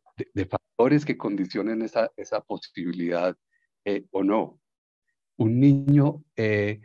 factores 0.48 1.04
que 1.04 1.18
condicionan 1.18 1.82
esa, 1.82 2.10
esa 2.16 2.40
posibilidad 2.40 3.36
eh, 3.84 4.06
o 4.10 4.24
no. 4.24 4.58
Un 5.36 5.60
niño 5.60 6.24
eh, 6.36 6.80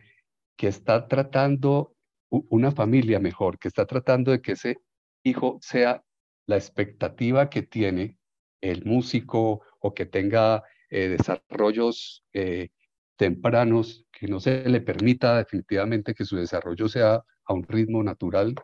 que 0.57 0.67
está 0.67 1.07
tratando, 1.07 1.95
una 2.29 2.71
familia 2.73 3.21
mejor, 3.21 3.57
que 3.57 3.69
está 3.69 3.85
tratando 3.85 4.31
de 4.31 4.41
que 4.41 4.51
ese 4.51 4.79
hijo 5.23 5.59
sea 5.61 6.03
la 6.45 6.57
expectativa 6.57 7.49
que 7.49 7.61
tiene 7.61 8.17
el 8.59 8.83
músico 8.83 9.61
o 9.79 9.93
que 9.93 10.05
tenga 10.05 10.61
eh, 10.89 11.07
desarrollos 11.07 12.25
tempranos, 13.21 14.03
que 14.11 14.25
no 14.25 14.39
se 14.39 14.67
le 14.67 14.81
permita 14.81 15.37
definitivamente 15.37 16.15
que 16.15 16.25
su 16.25 16.37
desarrollo 16.37 16.89
sea 16.89 17.23
a 17.45 17.53
un 17.53 17.61
ritmo 17.61 18.01
natural, 18.01 18.55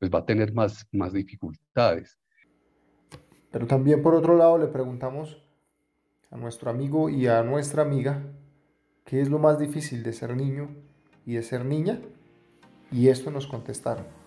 pues 0.00 0.10
va 0.10 0.18
a 0.18 0.26
tener 0.26 0.52
más, 0.52 0.84
más 0.90 1.12
dificultades. 1.12 2.18
Pero 3.52 3.68
también 3.68 4.02
por 4.02 4.16
otro 4.16 4.36
lado 4.36 4.58
le 4.58 4.66
preguntamos 4.66 5.40
a 6.28 6.36
nuestro 6.36 6.70
amigo 6.70 7.08
y 7.08 7.28
a 7.28 7.44
nuestra 7.44 7.82
amiga 7.82 8.20
qué 9.04 9.20
es 9.20 9.30
lo 9.30 9.38
más 9.38 9.60
difícil 9.60 10.02
de 10.02 10.12
ser 10.12 10.36
niño 10.36 10.70
y 11.24 11.34
de 11.34 11.44
ser 11.44 11.64
niña 11.64 12.00
y 12.90 13.10
esto 13.10 13.30
nos 13.30 13.46
contestaron. 13.46 14.19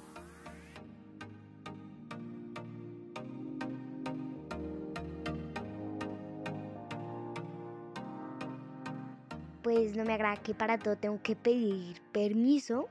Pues 9.74 9.96
no 9.96 10.06
me 10.06 10.13
agrada 10.13 10.36
que 10.36 10.53
para 10.53 10.77
todo 10.77 10.96
tengo 10.98 11.20
que 11.24 11.36
pedir 11.36 12.00
permiso. 12.12 12.89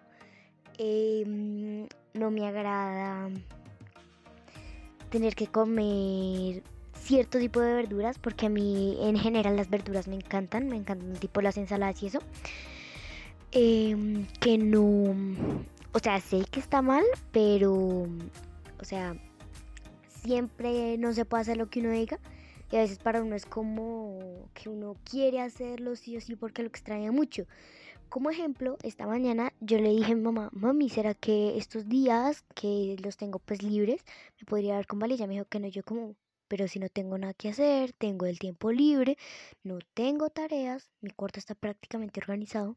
Em, 0.79 1.87
no 2.13 2.33
me 2.33 2.45
agrada 2.45 3.31
tener 5.09 5.37
que 5.37 5.47
comer 5.47 6.65
cierto 6.95 7.39
tipo 7.39 7.61
de 7.61 7.75
verduras 7.75 8.19
porque 8.19 8.47
a 8.47 8.49
mí 8.49 8.99
en 9.01 9.17
general 9.17 9.55
las 9.55 9.71
verduras 9.71 10.09
me 10.09 10.17
encantan, 10.17 10.67
me 10.67 10.75
encantan 10.75 11.13
tipo 11.21 11.41
las 11.41 11.57
ensaladas 11.57 12.03
y 12.03 12.09
eso. 12.09 12.19
Em, 13.53 14.27
que 14.41 14.59
no, 14.59 15.15
o 15.93 15.99
sea, 16.03 16.19
sé 16.21 16.45
que 16.51 16.59
está 16.59 16.83
mal, 16.83 17.05
pero, 17.31 17.73
o 18.81 18.85
sea, 18.85 19.15
siempre 20.09 20.99
no 20.99 21.13
se 21.13 21.25
puede 21.27 21.43
hacer 21.43 21.59
lo 21.59 21.71
que 21.71 21.79
uno 21.79 21.91
diga. 21.91 22.19
Y 22.73 22.77
a 22.77 22.81
veces 22.81 22.99
para 22.99 23.23
uno 23.23 23.37
es 23.37 23.47
como 23.47 24.49
que 24.55 24.69
uno 24.69 24.97
quiere 25.05 25.41
hacerlo 25.41 25.95
sí 25.95 26.17
o 26.17 26.21
sí 26.21 26.35
porque 26.35 26.63
lo 26.63 26.69
extraña 26.69 27.13
mucho. 27.13 27.47
Como 28.09 28.31
ejemplo, 28.31 28.79
esta 28.83 29.07
mañana 29.07 29.53
yo 29.61 29.79
le 29.79 29.91
dije 29.91 30.13
a 30.13 30.17
mi 30.17 30.23
mamá, 30.23 30.49
mami, 30.53 30.89
¿será 30.89 31.15
que 31.15 31.57
estos 31.59 31.89
días 31.89 32.45
que 32.55 32.97
los 33.03 33.17
tengo 33.17 33.39
pues 33.39 33.63
libres 33.63 34.05
me 34.41 34.47
podría 34.47 34.75
dar 34.75 34.87
con 34.87 34.99
vale? 34.99 35.17
Me 35.19 35.35
dijo 35.35 35.45
que 35.45 35.61
no, 35.61 35.69
yo 35.69 35.85
como, 35.85 36.17
pero 36.49 36.67
si 36.67 36.79
no 36.79 36.89
tengo 36.89 37.17
nada 37.19 37.35
que 37.35 37.51
hacer, 37.51 37.93
tengo 37.93 38.27
el 38.27 38.39
tiempo 38.39 38.73
libre, 38.73 39.17
no 39.63 39.79
tengo 39.95 40.31
tareas, 40.31 40.91
mi 41.01 41.11
cuarto 41.11 41.39
está 41.39 41.55
prácticamente 41.55 42.21
organizado 42.21 42.77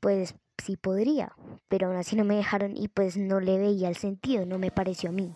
pues 0.00 0.34
sí 0.62 0.76
podría, 0.76 1.32
pero 1.68 1.88
aún 1.88 1.96
así 1.96 2.16
no 2.16 2.24
me 2.24 2.36
dejaron 2.36 2.76
y 2.76 2.88
pues 2.88 3.16
no 3.16 3.40
le 3.40 3.58
veía 3.58 3.88
el 3.88 3.96
sentido, 3.96 4.46
no 4.46 4.58
me 4.58 4.70
pareció 4.70 5.10
a 5.10 5.12
mí. 5.12 5.34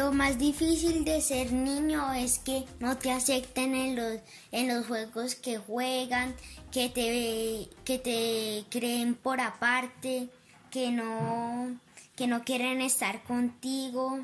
Lo 0.00 0.12
más 0.12 0.38
difícil 0.38 1.04
de 1.04 1.20
ser 1.20 1.52
niño 1.52 2.14
es 2.14 2.38
que 2.38 2.64
no 2.78 2.96
te 2.96 3.12
acepten 3.12 3.74
en 3.74 3.96
los, 3.96 4.18
en 4.50 4.66
los 4.66 4.86
juegos 4.86 5.34
que 5.34 5.58
juegan, 5.58 6.34
que 6.72 6.88
te, 6.88 7.68
que 7.84 7.98
te 7.98 8.64
creen 8.70 9.14
por 9.14 9.42
aparte, 9.42 10.30
que 10.70 10.90
no, 10.90 11.78
que 12.16 12.26
no 12.26 12.44
quieren 12.44 12.80
estar 12.80 13.22
contigo. 13.24 14.20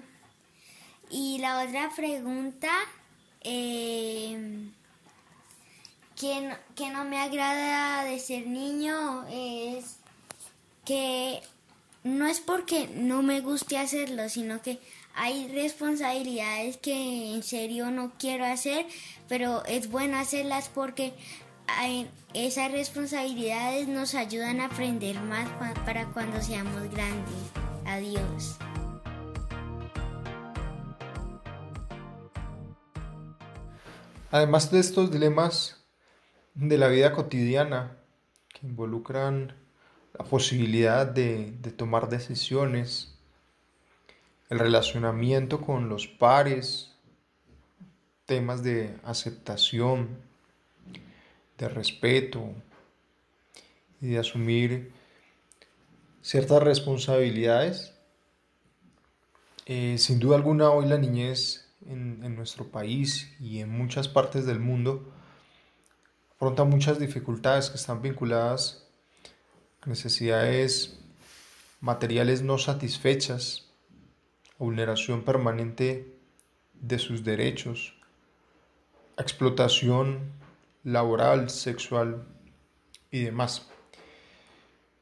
Y 1.10 1.36
la 1.40 1.62
otra 1.62 1.90
pregunta 1.94 2.70
eh, 3.42 4.70
que, 6.18 6.56
que 6.74 6.88
no 6.88 7.04
me 7.04 7.18
agrada 7.18 8.04
de 8.04 8.18
ser 8.18 8.46
niño 8.46 9.26
es 9.28 9.96
que 10.86 11.42
no 12.02 12.26
es 12.26 12.40
porque 12.40 12.88
no 12.94 13.22
me 13.22 13.40
guste 13.40 13.76
hacerlo, 13.76 14.30
sino 14.30 14.62
que 14.62 14.78
hay 15.16 15.48
responsabilidades 15.48 16.76
que 16.76 17.34
en 17.34 17.42
serio 17.42 17.90
no 17.90 18.12
quiero 18.18 18.44
hacer, 18.44 18.86
pero 19.28 19.64
es 19.64 19.90
bueno 19.90 20.18
hacerlas 20.18 20.68
porque 20.68 21.14
esas 22.34 22.70
responsabilidades 22.70 23.88
nos 23.88 24.14
ayudan 24.14 24.60
a 24.60 24.66
aprender 24.66 25.20
más 25.20 25.48
para 25.84 26.06
cuando 26.12 26.40
seamos 26.40 26.82
grandes. 26.90 27.34
Adiós. 27.86 28.58
Además 34.30 34.70
de 34.70 34.80
estos 34.80 35.10
dilemas 35.10 35.86
de 36.54 36.76
la 36.78 36.88
vida 36.88 37.12
cotidiana 37.12 37.96
que 38.48 38.66
involucran 38.66 39.54
la 40.18 40.24
posibilidad 40.24 41.06
de, 41.06 41.52
tomar 41.76 42.08
decisiones, 42.08 43.15
el 44.48 44.58
relacionamiento 44.58 45.60
con 45.60 45.88
los 45.88 46.06
pares, 46.06 46.92
temas 48.26 48.62
de 48.62 48.96
aceptación, 49.04 50.18
de 51.58 51.68
respeto 51.68 52.52
y 54.00 54.08
de 54.08 54.18
asumir 54.18 54.92
ciertas 56.22 56.62
responsabilidades. 56.62 57.94
Eh, 59.64 59.96
sin 59.98 60.20
duda 60.20 60.36
alguna 60.36 60.70
hoy 60.70 60.86
la 60.86 60.98
niñez 60.98 61.68
en, 61.86 62.20
en, 62.22 62.36
nuestro 62.36 62.68
país 62.68 63.32
y 63.40 63.60
en 63.60 63.70
muchas 63.70 64.06
partes 64.06 64.46
del 64.46 64.60
mundo 64.60 65.12
afronta 66.36 66.64
muchas 66.64 66.98
dificultades 67.00 67.70
que 67.70 67.76
están 67.76 68.02
vinculadas 68.02 68.86
a 69.80 69.88
necesidades 69.88 70.98
materiales 71.80 72.42
no 72.42 72.58
satisfechas, 72.58 73.65
vulneración 74.58 75.22
permanente 75.22 76.14
de 76.74 76.98
sus 76.98 77.24
derechos, 77.24 77.94
explotación 79.18 80.32
laboral, 80.84 81.50
sexual 81.50 82.26
y 83.10 83.24
demás. 83.24 83.68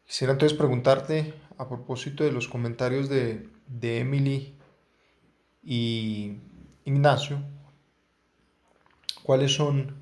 Quisiera 0.07 0.33
entonces 0.33 0.57
preguntarte 0.57 1.35
a 1.59 1.69
propósito 1.69 2.25
de 2.25 2.33
los 2.33 2.49
comentarios 2.49 3.09
de, 3.09 3.49
de 3.67 4.01
Emily 4.01 4.55
y 5.63 6.37
Ignacio, 6.85 7.43
¿cuáles 9.23 9.55
son 9.55 9.95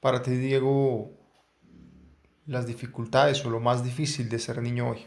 para 0.00 0.22
ti, 0.22 0.30
Diego, 0.32 1.10
las 2.46 2.66
dificultades 2.66 3.44
o 3.44 3.50
lo 3.50 3.60
más 3.60 3.84
difícil 3.84 4.28
de 4.28 4.38
ser 4.38 4.62
niño 4.62 4.90
hoy? 4.90 5.06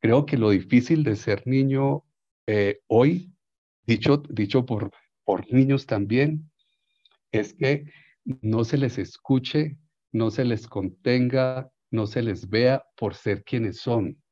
Creo 0.00 0.26
que 0.26 0.36
lo 0.36 0.50
difícil 0.50 1.02
de 1.02 1.16
ser 1.16 1.46
niño 1.46 2.02
eh, 2.46 2.80
hoy, 2.86 3.32
dicho, 3.86 4.22
dicho 4.28 4.66
por, 4.66 4.90
por 5.24 5.50
niños 5.52 5.86
también, 5.86 6.50
es 7.32 7.54
que 7.54 7.90
no 8.24 8.64
se 8.64 8.78
les 8.78 8.98
escuche, 8.98 9.78
no 10.12 10.30
se 10.30 10.44
les 10.44 10.68
contenga, 10.68 11.70
no 11.90 12.06
se 12.06 12.22
les 12.22 12.48
vea 12.48 12.84
por 12.96 13.14
ser 13.14 13.44
quienes 13.44 13.78
son, 13.78 14.22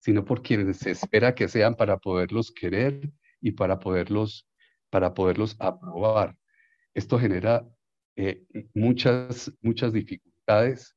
sino 0.00 0.24
por 0.24 0.42
quienes 0.42 0.78
se 0.78 0.90
espera 0.90 1.34
que 1.34 1.48
sean 1.48 1.74
para 1.74 1.98
poderlos 1.98 2.50
querer 2.52 3.10
y 3.40 3.52
para 3.52 3.78
poderlos, 3.78 4.48
para 4.90 5.14
poderlos 5.14 5.56
aprobar. 5.58 6.36
Esto 6.94 7.18
genera 7.18 7.66
eh, 8.16 8.44
muchas, 8.74 9.52
muchas 9.60 9.92
dificultades 9.92 10.96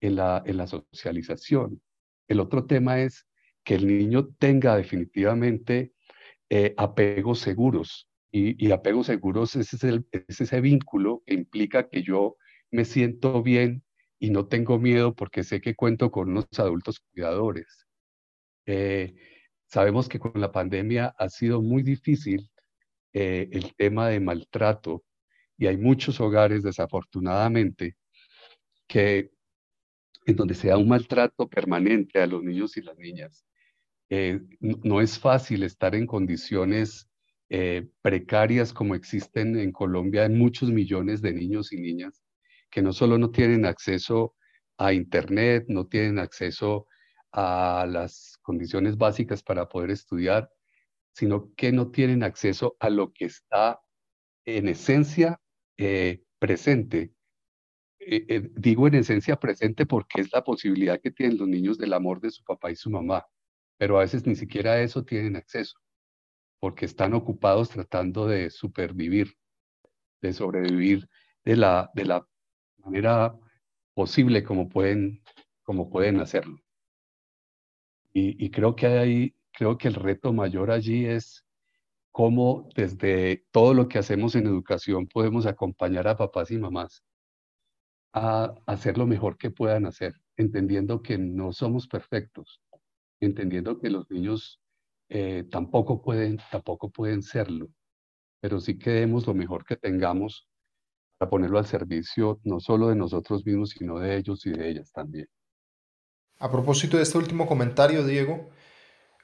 en 0.00 0.16
la, 0.16 0.42
en 0.46 0.56
la 0.56 0.66
socialización. 0.66 1.82
El 2.28 2.40
otro 2.40 2.66
tema 2.66 3.00
es 3.00 3.26
que 3.64 3.74
el 3.74 3.86
niño 3.86 4.28
tenga 4.38 4.76
definitivamente 4.76 5.92
eh, 6.54 6.74
apegos 6.76 7.38
seguros, 7.38 8.10
y, 8.30 8.70
apegos 8.72 9.06
seguros 9.06 9.56
es, 9.56 9.72
es 9.72 10.40
ese 10.40 10.60
vínculo 10.60 11.22
que 11.24 11.32
implica 11.32 11.88
que 11.88 12.02
yo 12.02 12.36
me 12.70 12.84
siento 12.84 13.42
bien 13.42 13.82
y 14.18 14.28
no 14.28 14.46
tengo 14.48 14.78
miedo 14.78 15.14
porque 15.14 15.44
sé 15.44 15.62
que 15.62 15.74
cuento 15.74 16.10
con 16.10 16.28
unos 16.28 16.44
adultos 16.58 17.00
cuidadores. 17.00 17.86
Eh, 18.66 19.14
sabemos 19.64 20.10
que 20.10 20.18
con 20.18 20.38
la 20.42 20.52
pandemia 20.52 21.14
ha 21.16 21.30
sido 21.30 21.62
muy 21.62 21.82
difícil 21.82 22.50
eh, 23.14 23.48
el 23.50 23.74
tema 23.74 24.08
de 24.08 24.20
maltrato 24.20 25.04
y 25.56 25.68
hay 25.68 25.78
muchos 25.78 26.20
hogares, 26.20 26.62
desafortunadamente, 26.62 27.96
que 28.86 29.30
en 30.26 30.36
donde 30.36 30.52
se 30.52 30.74
un 30.74 30.88
maltrato 30.88 31.48
permanente 31.48 32.20
a 32.20 32.26
los 32.26 32.42
niños 32.42 32.76
y 32.76 32.82
las 32.82 32.98
niñas. 32.98 33.42
Eh, 34.14 34.42
no 34.60 35.00
es 35.00 35.18
fácil 35.18 35.62
estar 35.62 35.94
en 35.94 36.06
condiciones 36.06 37.08
eh, 37.48 37.88
precarias 38.02 38.74
como 38.74 38.94
existen 38.94 39.58
en 39.58 39.72
Colombia 39.72 40.26
en 40.26 40.36
muchos 40.36 40.68
millones 40.68 41.22
de 41.22 41.32
niños 41.32 41.72
y 41.72 41.78
niñas 41.78 42.22
que 42.70 42.82
no 42.82 42.92
solo 42.92 43.16
no 43.16 43.30
tienen 43.30 43.64
acceso 43.64 44.34
a 44.76 44.92
Internet, 44.92 45.64
no 45.68 45.86
tienen 45.86 46.18
acceso 46.18 46.88
a 47.32 47.86
las 47.88 48.38
condiciones 48.42 48.98
básicas 48.98 49.42
para 49.42 49.66
poder 49.66 49.90
estudiar, 49.90 50.50
sino 51.14 51.50
que 51.54 51.72
no 51.72 51.90
tienen 51.90 52.22
acceso 52.22 52.76
a 52.80 52.90
lo 52.90 53.14
que 53.14 53.24
está 53.24 53.80
en 54.44 54.68
esencia 54.68 55.40
eh, 55.78 56.22
presente. 56.38 57.14
Digo 57.98 58.88
en 58.88 58.96
esencia 58.96 59.36
presente 59.36 59.86
porque 59.86 60.20
es 60.20 60.30
la 60.34 60.44
posibilidad 60.44 61.00
que 61.00 61.12
tienen 61.12 61.38
los 61.38 61.48
niños 61.48 61.78
del 61.78 61.94
amor 61.94 62.20
de 62.20 62.30
su 62.30 62.44
papá 62.44 62.70
y 62.70 62.76
su 62.76 62.90
mamá, 62.90 63.24
pero 63.78 63.98
a 63.98 64.00
veces 64.00 64.26
ni 64.26 64.36
siquiera 64.36 64.72
a 64.72 64.80
eso 64.80 65.04
tienen 65.04 65.36
acceso, 65.36 65.78
porque 66.60 66.84
están 66.86 67.14
ocupados 67.14 67.70
tratando 67.70 68.26
de 68.26 68.50
supervivir, 68.50 69.34
de 70.20 70.32
sobrevivir 70.32 71.08
de 71.44 71.56
la, 71.56 71.90
de 71.94 72.04
la 72.04 72.26
manera 72.78 73.34
posible 73.94 74.44
como 74.44 74.68
pueden, 74.68 75.22
como 75.62 75.90
pueden 75.90 76.20
hacerlo. 76.20 76.58
Y, 78.14 78.50
creo 78.50 78.76
que 78.76 78.86
hay, 78.86 79.34
creo 79.52 79.78
que 79.78 79.88
el 79.88 79.94
reto 79.94 80.34
mayor 80.34 80.70
allí 80.70 81.06
es 81.06 81.46
cómo 82.10 82.68
desde 82.76 83.46
todo 83.50 83.72
lo 83.72 83.88
que 83.88 83.98
hacemos 83.98 84.34
en 84.34 84.46
educación 84.46 85.06
podemos 85.06 85.46
acompañar 85.46 86.06
a 86.08 86.16
papás 86.16 86.50
y 86.50 86.58
mamás 86.58 87.02
a 88.12 88.54
hacer 88.66 88.98
lo 88.98 89.06
mejor 89.06 89.38
que 89.38 89.50
puedan 89.50 89.86
hacer, 89.86 90.14
entendiendo 90.36 91.02
que 91.02 91.16
no 91.16 91.54
somos 91.54 91.88
perfectos, 91.88 92.61
entendiendo 93.26 93.78
que 93.78 93.90
los 93.90 94.10
niños 94.10 94.60
eh, 95.08 95.44
tampoco, 95.50 96.02
pueden, 96.02 96.38
tampoco 96.50 96.90
pueden 96.90 97.22
serlo, 97.22 97.68
pero 98.40 98.60
sí 98.60 98.78
que 98.78 98.90
demos 98.90 99.26
lo 99.26 99.34
mejor 99.34 99.64
que 99.64 99.76
tengamos 99.76 100.48
para 101.18 101.30
ponerlo 101.30 101.58
al 101.58 101.66
servicio 101.66 102.40
no 102.44 102.60
solo 102.60 102.88
de 102.88 102.96
nosotros 102.96 103.44
mismos, 103.46 103.70
sino 103.70 103.98
de 103.98 104.16
ellos 104.16 104.44
y 104.46 104.50
de 104.50 104.70
ellas 104.70 104.90
también. 104.92 105.28
A 106.38 106.50
propósito 106.50 106.96
de 106.96 107.04
este 107.04 107.18
último 107.18 107.46
comentario, 107.46 108.04
Diego, 108.04 108.50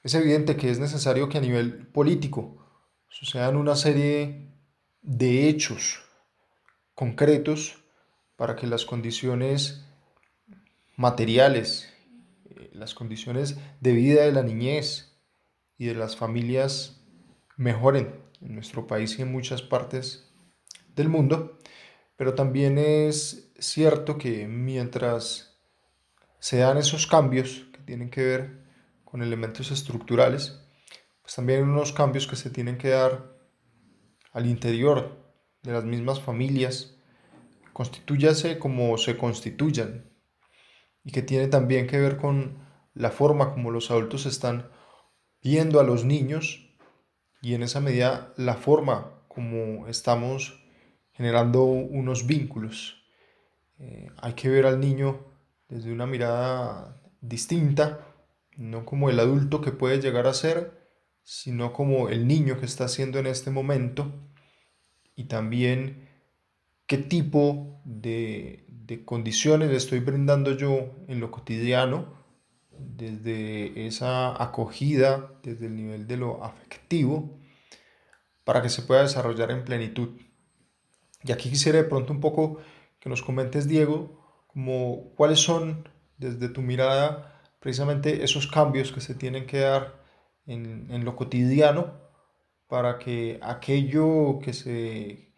es 0.05 0.15
evidente 0.15 0.57
que 0.57 0.71
es 0.71 0.79
necesario 0.79 1.29
que 1.29 1.39
a 1.39 1.41
nivel 1.41 1.89
político 1.89 2.65
sucedan 3.09 3.57
una 3.57 3.75
serie 3.75 4.53
de 5.03 5.49
hechos 5.49 6.05
concretos 6.95 7.83
para 8.37 8.55
que 8.55 8.67
las 8.67 8.85
condiciones 8.85 9.85
materiales, 10.97 11.93
las 12.79 12.95
condiciones 12.95 13.59
de 13.81 13.93
vida 13.93 14.23
de 14.23 14.33
la 14.33 14.43
niñez 14.43 15.19
y 15.77 15.87
de 15.87 15.95
las 15.95 16.17
familias 16.17 17.01
mejoren 17.57 18.15
en 18.41 18.55
nuestro 18.55 18.87
país 18.87 19.19
y 19.19 19.23
en 19.23 19.33
muchas 19.33 19.63
partes 19.63 20.31
del 20.95 21.09
mundo, 21.09 21.59
pero 22.17 22.35
también 22.35 22.79
es 22.79 23.53
cierto 23.59 24.19
que 24.19 24.47
mientras 24.47 25.59
se 26.39 26.59
dan 26.59 26.79
esos 26.79 27.07
cambios 27.07 27.67
que 27.73 27.81
tienen 27.81 28.11
que 28.11 28.25
ver 28.25 28.65
con 29.05 29.23
elementos 29.23 29.71
estructurales, 29.71 30.61
pues 31.23 31.35
también 31.35 31.61
hay 31.61 31.65
unos 31.65 31.93
cambios 31.93 32.27
que 32.27 32.37
se 32.37 32.51
tienen 32.51 32.79
que 32.79 32.91
dar 32.91 33.37
al 34.33 34.47
interior 34.47 35.19
de 35.63 35.73
las 35.73 35.85
mismas 35.85 36.21
familias, 36.21 36.97
constitúyase 37.73 38.59
como 38.59 38.97
se 38.99 39.17
constituyan 39.17 40.11
y 41.05 41.13
que 41.13 41.23
tiene 41.23 41.49
también 41.49 41.87
que 41.87 41.99
ver 41.99 42.17
con 42.17 42.68
la 42.99 43.11
forma 43.11 43.53
como 43.53 43.71
los 43.71 43.91
adultos 43.91 44.27
están 44.27 44.71
viendo 45.43 45.79
a 45.79 45.85
los 45.85 46.05
niños 46.05 46.77
y 47.41 47.55
en 47.55 47.63
esa 47.63 47.81
medida 47.81 48.35
la 48.37 48.55
forma 48.55 49.23
como 49.29 49.87
estamos 49.87 50.61
generando 51.13 51.63
unos 51.63 52.27
vínculos. 52.27 53.05
Eh, 53.79 54.09
hay 54.17 54.33
que 54.35 54.49
ver 54.49 54.67
al 54.67 54.81
niño 54.81 55.27
desde 55.69 55.93
una 55.93 56.07
mirada 56.07 57.01
distinta, 57.21 58.05
no 58.57 58.85
como 58.85 59.11
el 59.11 59.21
adulto 59.21 59.61
que 59.61 59.71
puede 59.71 60.01
llegar 60.01 60.27
a 60.27 60.35
ser, 60.35 60.91
sino 61.23 61.73
como 61.73 62.09
el 62.09 62.27
niño 62.27 62.59
que 62.59 62.67
está 62.67 62.89
siendo 62.89 63.21
en 63.21 63.27
este 63.27 63.51
momento 63.53 64.13
y 65.15 65.25
también 65.25 66.09
qué 66.87 66.99
tipo 66.99 67.81
de, 67.85 68.65
condiciones 69.05 69.69
le 69.69 69.77
estoy 69.77 70.01
brindando 70.01 70.57
yo 70.57 70.97
en 71.07 71.21
lo 71.21 71.31
cotidiano, 71.31 72.18
desde 72.79 73.87
esa 73.87 74.43
acogida, 74.43 75.33
desde 75.43 75.67
el 75.67 75.77
nivel 75.77 76.07
de 76.07 76.17
lo 76.17 76.45
afectivo, 76.45 77.39
para 78.45 78.63
que 78.63 78.69
se 78.69 78.83
pueda 78.83 79.03
desarrollar 79.03 79.51
en 79.51 79.65
plenitud. 79.65 80.21
Y 81.23 81.33
aquí 81.33 81.51
quisiera 81.51 81.79
de 81.79 81.85
pronto 81.85 82.13
un 82.13 82.21
poco 82.21 82.61
que 83.01 83.09
nos 83.09 83.23
comentes, 83.23 83.69
Diego, 83.69 84.45
como 84.47 85.13
cuáles 85.15 85.41
son, 85.41 85.89
desde 86.17 86.49
tu 86.49 86.63
mirada, 86.63 87.41
precisamente 87.61 88.25
esos 88.25 88.47
cambios 88.47 88.93
que 88.93 89.01
se 89.01 89.15
tienen 89.15 89.47
que 89.47 89.59
dar 89.59 90.03
en, 90.47 90.89
en 90.91 91.05
lo 91.05 91.17
cotidiano 91.17 92.01
para 92.67 92.99
que 92.99 93.39
aquello 93.43 94.39
que 94.41 94.53
se 94.53 95.29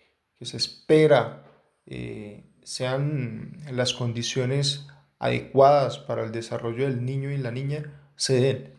que 0.41 0.47
se 0.47 0.57
espera 0.57 1.45
eh, 1.85 2.51
sean 2.63 3.53
las 3.71 3.93
condiciones 3.93 4.89
adecuadas 5.21 5.99
para 6.01 6.25
el 6.25 6.33
desarrollo 6.33 6.85
del 6.85 7.05
niño 7.05 7.31
y 7.31 7.37
la 7.37 7.53
niña 7.53 8.11
se 8.17 8.41
den? 8.41 8.79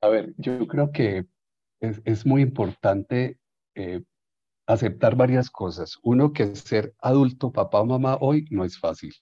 A 0.00 0.08
ver, 0.08 0.34
yo 0.36 0.66
creo 0.68 0.92
que 0.92 1.26
es, 1.80 2.24
muy 2.24 2.42
importante 2.42 3.40
eh, 3.74 4.02
aceptar 4.66 5.16
varias 5.16 5.50
cosas. 5.50 5.98
Uno, 6.02 6.32
que 6.32 6.54
ser 6.54 6.94
adulto, 7.00 7.50
papá 7.50 7.80
o 7.80 7.86
mamá 7.86 8.18
hoy 8.20 8.46
no 8.50 8.64
es 8.64 8.78
fácil. 8.78 9.12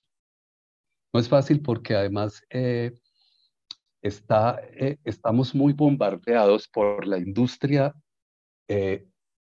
No 1.15 1.21
es 1.21 1.29
fácil 1.29 1.63
porque 1.63 1.95
además 1.95 2.43
eh, 2.51 2.93
está, 4.03 4.61
estamos 5.05 5.55
muy 5.55 5.73
bombardeados 5.73 6.69
por 6.69 7.07
la 7.07 7.17
industria 7.17 7.95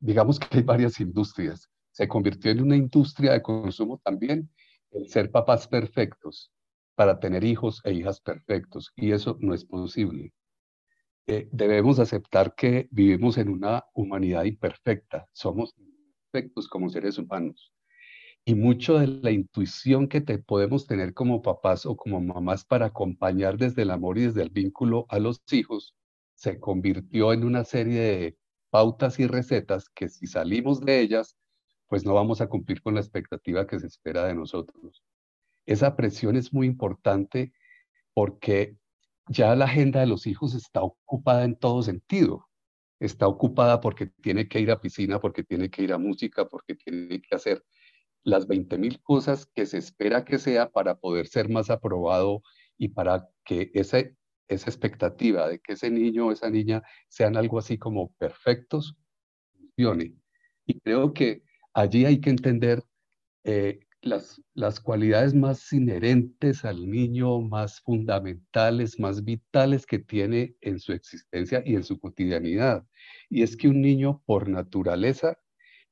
digamos 0.02 0.40
que 0.40 0.58
hay 0.58 0.64
varias 0.64 1.00
industrias. 1.00 1.70
Se 1.92 2.08
convirtió 2.08 2.52
en 2.52 2.62
una 2.62 2.76
industria 2.76 3.34
de 3.34 3.42
consumo 3.42 4.02
también 4.04 4.50
el 4.92 5.08
ser 5.08 5.32
papás 5.32 5.68
perfectos 5.68 6.52
para 6.96 7.20
tener 7.20 7.44
hijos 7.44 7.82
e 7.84 7.94
hijas 7.94 8.22
perfectos 8.22 8.92
y 8.96 9.12
eso 9.12 9.38
no 9.40 9.54
es 9.54 9.66
posible. 9.66 10.34
Eh, 11.28 11.48
debemos 11.52 12.00
aceptar 12.00 12.56
que 12.56 12.88
vivimos 12.92 13.38
en 13.38 13.50
una 13.50 13.86
humanidad 13.94 14.44
imperfecta, 14.44 15.28
somos 15.32 15.74
perfectos 16.32 16.68
como 16.68 16.90
seres 16.90 17.18
humanos 17.18 17.74
y 18.44 18.56
mucho 18.56 18.98
de 18.98 19.08
la 19.08 19.32
intuición 19.32 20.08
que 20.08 20.22
te 20.22 20.40
podemos 20.40 20.88
tener 20.88 21.14
como 21.14 21.42
papás 21.42 21.86
o 21.86 21.96
como 21.96 22.20
mamás 22.20 22.66
para 22.66 22.88
acompañar 22.88 23.58
desde 23.58 23.84
el 23.84 23.92
amor 23.92 24.18
y 24.18 24.24
desde 24.24 24.42
el 24.42 24.50
vínculo 24.50 25.06
a 25.10 25.20
los 25.20 25.42
hijos 25.52 25.96
se 26.36 26.60
convirtió 26.60 27.34
en 27.34 27.44
una 27.44 27.64
serie 27.64 28.02
de 28.02 28.38
pautas 28.72 29.20
y 29.20 29.28
recetas 29.28 29.90
que 29.90 30.10
si 30.10 30.26
salimos 30.26 30.82
de 30.82 31.02
ellas, 31.02 31.38
pues 31.92 32.06
no 32.06 32.14
vamos 32.14 32.40
a 32.40 32.48
cumplir 32.48 32.82
con 32.82 32.96
la 32.96 33.02
expectativa 33.02 33.68
que 33.68 33.78
se 33.78 33.88
espera 33.88 34.26
de 34.26 34.34
nosotros. 34.34 35.04
Esa 35.66 35.98
presión 35.98 36.38
es 36.38 36.54
muy 36.54 36.66
importante 36.66 37.52
porque 38.14 38.78
ya 39.28 39.54
la 39.58 39.66
agenda 39.66 40.00
de 40.00 40.08
los 40.08 40.26
hijos 40.26 40.56
está 40.56 40.82
ocupada 40.84 41.44
en 41.44 41.58
todo 41.58 41.84
sentido. 41.84 42.48
Está 43.02 43.28
ocupada 43.28 43.82
porque 43.82 44.06
tiene 44.22 44.48
que 44.48 44.62
ir 44.62 44.72
a 44.72 44.80
piscina, 44.80 45.20
porque 45.20 45.44
tiene 45.44 45.70
que 45.70 45.84
ir 45.84 45.92
a 45.92 45.98
música, 45.98 46.48
porque 46.48 46.76
tiene 46.76 47.22
que 47.22 47.36
hacer 47.36 47.62
las 48.24 48.48
20 48.48 48.78
mil 48.78 49.02
cosas 49.02 49.46
que 49.54 49.66
se 49.66 49.78
espera 49.78 50.24
que 50.24 50.40
sea 50.40 50.70
para 50.70 50.96
poder 50.96 51.28
ser 51.28 51.50
más 51.50 51.70
aprobado 51.70 52.42
y 52.78 52.88
para 52.88 53.28
que 53.44 53.70
ese 53.74 54.16
esa 54.48 54.70
expectativa 54.70 55.50
de 55.50 55.60
que 55.60 55.74
ese 55.74 55.90
niño 55.90 56.28
o 56.28 56.32
esa 56.32 56.50
niña 56.50 56.84
sean 57.10 57.36
algo 57.36 57.60
así 57.60 57.78
como 57.78 58.14
perfectos, 58.14 58.96
funcione. 59.52 60.16
Y 60.66 60.80
creo 60.80 61.14
que 61.14 61.44
allí 61.74 62.06
hay 62.06 62.20
que 62.20 62.30
entender 62.30 62.84
eh, 63.44 63.80
las, 64.02 64.42
las 64.54 64.80
cualidades 64.80 65.34
más 65.34 65.72
inherentes 65.74 66.66
al 66.66 66.90
niño, 66.90 67.42
más 67.42 67.82
fundamentales, 67.82 69.00
más 69.00 69.24
vitales 69.24 69.86
que 69.86 70.00
tiene 70.00 70.56
en 70.62 70.80
su 70.80 70.94
existencia 70.94 71.62
y 71.66 71.76
en 71.76 71.84
su 71.84 72.00
cotidianidad. 72.00 72.86
Y 73.30 73.44
es 73.44 73.56
que 73.56 73.68
un 73.68 73.82
niño 73.82 74.24
por 74.26 74.50
naturaleza 74.50 75.38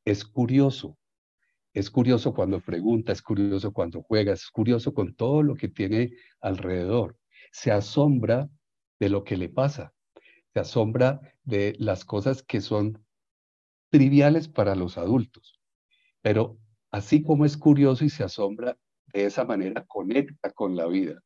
es 0.05 0.25
curioso. 0.25 0.97
Es 1.73 1.91
curioso 1.91 2.33
cuando 2.33 2.59
pregunta, 2.59 3.11
es 3.11 3.21
curioso 3.21 3.71
cuando 3.71 4.01
juega, 4.01 4.33
es 4.33 4.49
curioso 4.49 4.93
con 4.93 5.15
todo 5.15 5.43
lo 5.43 5.55
que 5.55 5.69
tiene 5.69 6.13
alrededor 6.41 7.19
se 7.51 7.71
asombra 7.71 8.49
de 8.99 9.09
lo 9.09 9.23
que 9.23 9.37
le 9.37 9.49
pasa, 9.49 9.93
se 10.53 10.59
asombra 10.59 11.21
de 11.43 11.75
las 11.79 12.05
cosas 12.05 12.43
que 12.43 12.61
son 12.61 13.05
triviales 13.89 14.47
para 14.47 14.75
los 14.75 14.97
adultos. 14.97 15.58
Pero 16.21 16.57
así 16.91 17.21
como 17.23 17.45
es 17.45 17.57
curioso 17.57 18.03
y 18.05 18.09
se 18.09 18.23
asombra, 18.23 18.77
de 19.13 19.25
esa 19.25 19.45
manera 19.45 19.85
conecta 19.87 20.51
con 20.51 20.75
la 20.75 20.87
vida. 20.87 21.21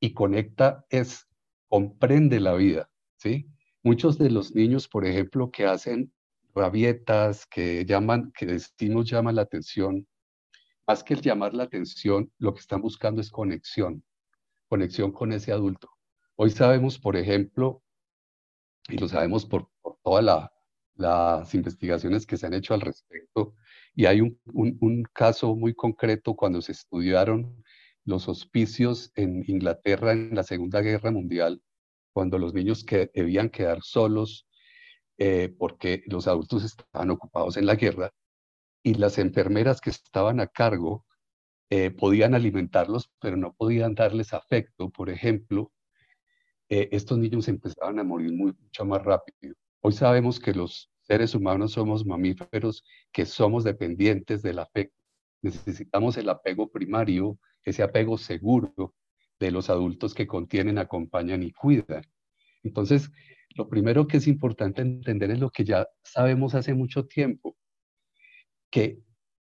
Y 0.00 0.12
conecta 0.12 0.84
es, 0.90 1.26
comprende 1.68 2.40
la 2.40 2.54
vida, 2.54 2.90
¿sí? 3.16 3.48
Muchos 3.82 4.18
de 4.18 4.30
los 4.30 4.54
niños, 4.54 4.88
por 4.88 5.06
ejemplo, 5.06 5.50
que 5.50 5.66
hacen 5.66 6.12
rabietas, 6.54 7.46
que 7.46 7.84
llaman, 7.84 8.32
que 8.36 8.46
destinos 8.46 9.08
llaman 9.08 9.36
la 9.36 9.42
atención, 9.42 10.06
más 10.86 11.02
que 11.02 11.14
el 11.14 11.20
llamar 11.20 11.54
la 11.54 11.64
atención, 11.64 12.30
lo 12.38 12.54
que 12.54 12.60
están 12.60 12.80
buscando 12.80 13.20
es 13.20 13.30
conexión 13.30 14.04
conexión 14.68 15.12
con 15.12 15.32
ese 15.32 15.52
adulto. 15.52 15.90
Hoy 16.36 16.50
sabemos, 16.50 16.98
por 16.98 17.16
ejemplo, 17.16 17.82
y 18.88 18.98
lo 18.98 19.08
sabemos 19.08 19.46
por, 19.46 19.68
todas 20.02 20.50
las 20.96 21.54
investigaciones 21.54 22.26
que 22.26 22.36
se 22.36 22.46
han 22.46 22.54
hecho 22.54 22.74
al 22.74 22.80
respecto, 22.80 23.54
Y 23.94 24.06
hay 24.06 24.20
un, 24.20 24.38
un, 24.44 25.04
caso 25.12 25.54
muy 25.56 25.74
concreto 25.74 26.34
cuando 26.34 26.60
se 26.62 26.72
estudiaron 26.72 27.64
los 28.04 28.28
hospicios 28.28 29.10
en 29.14 29.44
Inglaterra 29.48 30.12
en 30.12 30.34
la 30.34 30.42
Segunda 30.42 30.80
Guerra 30.80 31.10
Mundial, 31.10 31.62
cuando 32.12 32.38
los 32.38 32.54
niños 32.54 32.84
que 32.84 33.10
debían 33.14 33.50
quedar 33.50 33.82
solos 33.82 34.46
eh, 35.18 35.54
porque 35.58 36.02
los 36.06 36.28
adultos 36.28 36.62
estaban 36.64 37.10
ocupados 37.10 37.56
en 37.56 37.64
la 37.66 37.74
guerra 37.74 38.12
y 38.82 38.94
las 38.94 39.18
enfermeras 39.18 39.80
que 39.80 39.90
estaban 39.90 40.40
a 40.40 40.46
cargo 40.46 41.06
eh, 41.70 41.90
podían 41.90 42.34
alimentarlos, 42.34 43.10
pero 43.20 43.36
no 43.36 43.54
podían 43.54 43.94
darles 43.94 44.34
afecto, 44.34 44.90
por 44.90 45.10
ejemplo, 45.10 45.72
eh, 46.68 46.88
estos 46.92 47.18
niños 47.18 47.48
empezaban 47.48 47.98
a 47.98 48.04
morir 48.04 48.32
mucho 48.32 48.84
más 48.84 49.02
rápido. 49.04 49.54
Hoy 49.80 49.92
sabemos 49.92 50.40
que 50.40 50.54
los 50.54 50.90
seres 51.02 51.34
humanos 51.34 51.72
somos 51.72 52.04
mamíferos 52.04 52.84
que 53.12 53.26
somos 53.26 53.64
dependientes 53.64 54.42
del 54.42 54.58
afecto. 54.58 54.96
Necesitamos 55.42 56.16
el 56.16 56.28
apego 56.28 56.70
primario, 56.70 57.38
ese 57.64 57.82
apego 57.82 58.18
seguro 58.18 58.94
de 59.38 59.50
los 59.50 59.70
adultos 59.70 60.14
que 60.14 60.26
contienen, 60.26 60.78
acompañan 60.78 61.42
y 61.42 61.52
cuidan. 61.52 62.04
Entonces, 62.62 63.10
lo 63.54 63.68
primero 63.68 64.06
que 64.06 64.16
es 64.16 64.26
importante 64.26 64.82
entender 64.82 65.30
es 65.30 65.38
lo 65.38 65.50
que 65.50 65.64
ya 65.64 65.86
sabemos 66.02 66.54
hace 66.54 66.74
mucho 66.74 67.06
tiempo, 67.06 67.56
que 68.70 69.02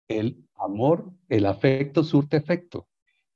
el 0.07 0.47
amor, 0.55 1.11
el 1.29 1.45
afecto 1.45 2.03
surte 2.03 2.37
efecto 2.37 2.87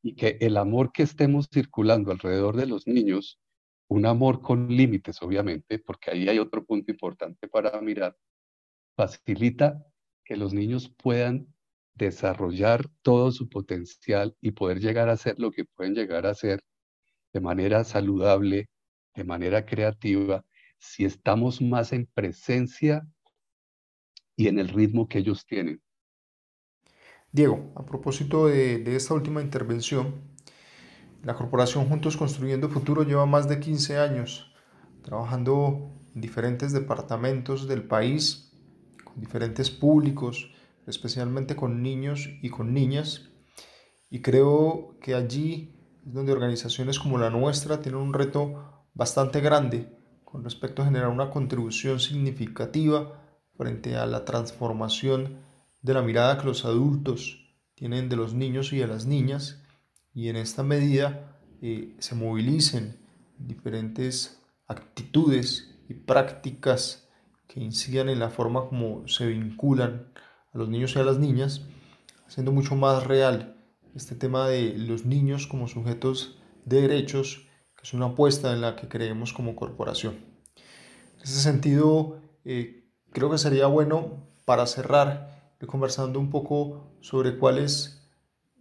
y 0.01 0.15
que 0.15 0.37
el 0.41 0.57
amor 0.57 0.91
que 0.91 1.03
estemos 1.03 1.47
circulando 1.51 2.11
alrededor 2.11 2.55
de 2.55 2.65
los 2.65 2.87
niños 2.87 3.39
un 3.87 4.05
amor 4.05 4.41
con 4.41 4.67
límites, 4.67 5.21
obviamente, 5.21 5.79
porque 5.79 6.11
ahí 6.11 6.29
hay 6.29 6.39
otro 6.39 6.65
punto 6.65 6.91
importante 6.91 7.47
para 7.47 7.79
mirar, 7.81 8.17
facilita 8.95 9.85
que 10.23 10.35
los 10.35 10.53
niños 10.53 10.89
puedan 10.89 11.47
desarrollar 11.93 12.89
todo 13.01 13.31
su 13.31 13.47
potencial 13.47 14.35
y 14.41 14.51
poder 14.51 14.79
llegar 14.79 15.09
a 15.09 15.17
ser 15.17 15.39
lo 15.39 15.51
que 15.51 15.65
pueden 15.65 15.93
llegar 15.93 16.25
a 16.25 16.33
ser 16.33 16.61
de 17.31 17.39
manera 17.39 17.83
saludable, 17.83 18.69
de 19.13 19.23
manera 19.23 19.65
creativa, 19.65 20.43
si 20.77 21.05
estamos 21.05 21.61
más 21.61 21.93
en 21.93 22.05
presencia 22.07 23.07
y 24.35 24.47
en 24.47 24.59
el 24.59 24.69
ritmo 24.69 25.07
que 25.07 25.19
ellos 25.19 25.45
tienen. 25.45 25.81
Diego, 27.31 27.73
a 27.75 27.85
propósito 27.85 28.47
de, 28.47 28.79
de 28.79 28.95
esta 28.95 29.13
última 29.13 29.41
intervención, 29.41 30.34
la 31.25 31.33
corporación 31.33 31.89
Juntos 31.89 32.17
Construyendo 32.17 32.69
Futuro 32.69 33.01
lleva 33.01 33.25
más 33.25 33.49
de 33.49 33.59
15 33.59 33.97
años 33.97 34.53
trabajando 35.01 35.91
en 36.13 36.21
diferentes 36.21 36.71
departamentos 36.71 37.67
del 37.67 37.83
país, 37.83 38.53
con 39.03 39.19
diferentes 39.19 39.71
públicos, 39.71 40.51
especialmente 40.85 41.55
con 41.55 41.81
niños 41.81 42.29
y 42.43 42.49
con 42.49 42.75
niñas. 42.75 43.29
Y 44.11 44.21
creo 44.21 44.97
que 45.01 45.15
allí 45.15 45.75
es 46.05 46.13
donde 46.13 46.31
organizaciones 46.31 46.99
como 46.99 47.17
la 47.17 47.31
nuestra 47.31 47.81
tienen 47.81 48.01
un 48.01 48.13
reto 48.13 48.85
bastante 48.93 49.41
grande 49.41 49.97
con 50.23 50.43
respecto 50.43 50.83
a 50.83 50.85
generar 50.85 51.09
una 51.09 51.31
contribución 51.31 51.99
significativa 51.99 53.19
frente 53.57 53.95
a 53.95 54.05
la 54.05 54.25
transformación 54.25 55.39
de 55.81 55.93
la 55.95 56.03
mirada 56.03 56.37
que 56.37 56.45
los 56.45 56.65
adultos 56.65 57.55
tienen 57.73 58.09
de 58.09 58.15
los 58.15 58.35
niños 58.35 58.73
y 58.73 58.77
de 58.77 58.87
las 58.87 59.07
niñas 59.07 59.64
y 60.15 60.29
en 60.29 60.37
esta 60.37 60.63
medida 60.63 61.37
eh, 61.61 61.93
se 61.99 62.15
movilicen 62.15 62.97
diferentes 63.37 64.41
actitudes 64.65 65.75
y 65.89 65.93
prácticas 65.93 67.09
que 67.47 67.59
incidan 67.59 68.09
en 68.09 68.19
la 68.19 68.29
forma 68.29 68.67
como 68.67 69.07
se 69.07 69.27
vinculan 69.27 70.07
a 70.53 70.57
los 70.57 70.69
niños 70.69 70.95
y 70.95 70.99
a 70.99 71.03
las 71.03 71.19
niñas, 71.19 71.67
haciendo 72.25 72.51
mucho 72.51 72.75
más 72.75 73.05
real 73.05 73.57
este 73.93 74.15
tema 74.15 74.47
de 74.47 74.73
los 74.77 75.05
niños 75.05 75.47
como 75.47 75.67
sujetos 75.67 76.39
de 76.63 76.81
derechos, 76.81 77.47
que 77.75 77.83
es 77.83 77.93
una 77.93 78.07
apuesta 78.07 78.53
en 78.53 78.61
la 78.61 78.75
que 78.75 78.87
creemos 78.87 79.33
como 79.33 79.55
corporación. 79.55 80.15
En 81.17 81.23
ese 81.23 81.41
sentido, 81.41 82.21
eh, 82.45 82.89
creo 83.11 83.29
que 83.29 83.37
sería 83.37 83.67
bueno 83.67 84.27
para 84.45 84.65
cerrar 84.65 85.35
conversando 85.65 86.19
un 86.19 86.29
poco 86.29 86.91
sobre 87.01 87.37
cuál 87.37 87.57
es 87.57 88.07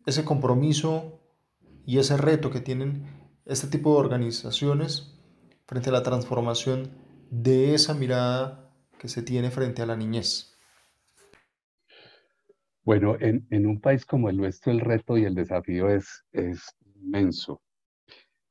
ese 0.07 0.25
compromiso 0.25 1.21
y 1.87 1.99
ese 1.99 2.17
reto 2.17 2.51
que 2.51 2.61
tienen 2.61 3.07
este 3.45 3.67
tipo 3.67 3.93
de 3.93 4.01
organizaciones 4.01 5.19
frente 5.67 5.91
a 5.91 5.93
la 5.93 6.03
transformación 6.03 6.91
de 7.31 7.75
esa 7.75 7.95
mirada 7.95 8.71
que 8.99 9.09
se 9.09 9.23
tiene 9.23 9.51
frente 9.51 9.83
a 9.83 9.87
la 9.87 9.97
niñez? 9.97 10.59
Bueno, 12.83 13.17
en, 13.19 13.47
en 13.51 13.67
un 13.67 13.81
país 13.81 14.05
como 14.05 14.29
el 14.29 14.37
nuestro 14.37 14.71
el 14.73 14.81
reto 14.81 15.17
y 15.17 15.25
el 15.25 15.35
desafío 15.35 15.89
es, 15.89 16.25
es 16.33 16.77
inmenso. 16.97 17.63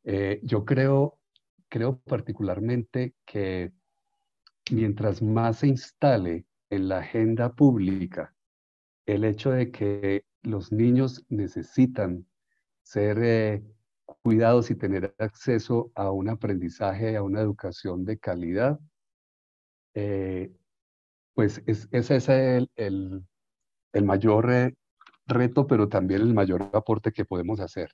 Eh, 0.03 0.39
yo 0.43 0.65
creo, 0.65 1.19
creo 1.69 1.99
particularmente 1.99 3.13
que 3.25 3.71
mientras 4.71 5.21
más 5.21 5.59
se 5.59 5.67
instale 5.67 6.45
en 6.69 6.87
la 6.87 6.99
agenda 6.99 7.53
pública 7.53 8.33
el 9.05 9.23
hecho 9.23 9.51
de 9.51 9.71
que 9.71 10.25
los 10.41 10.71
niños 10.71 11.25
necesitan 11.29 12.25
ser 12.83 13.17
eh, 13.23 13.63
cuidados 14.21 14.69
y 14.69 14.75
tener 14.75 15.15
acceso 15.17 15.91
a 15.95 16.11
un 16.11 16.29
aprendizaje, 16.29 17.15
a 17.15 17.23
una 17.23 17.41
educación 17.41 18.05
de 18.05 18.19
calidad, 18.19 18.79
eh, 19.95 20.51
pues 21.33 21.63
es, 21.65 21.87
ese 21.91 22.17
es 22.17 22.29
el, 22.29 22.69
el, 22.75 24.03
mayor 24.03 24.51
eh, 24.51 24.75
reto, 25.25 25.65
pero 25.65 25.89
también 25.89 26.21
el 26.21 26.33
mayor 26.33 26.69
aporte 26.73 27.11
que 27.11 27.25
podemos 27.25 27.59
hacer. 27.59 27.91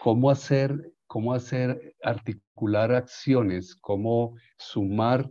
¿Cómo 0.00 0.30
hacer, 0.30 0.92
cómo 1.06 1.34
hacer 1.34 1.94
articular 2.02 2.92
acciones, 2.92 3.76
cómo 3.76 4.36
sumar 4.56 5.30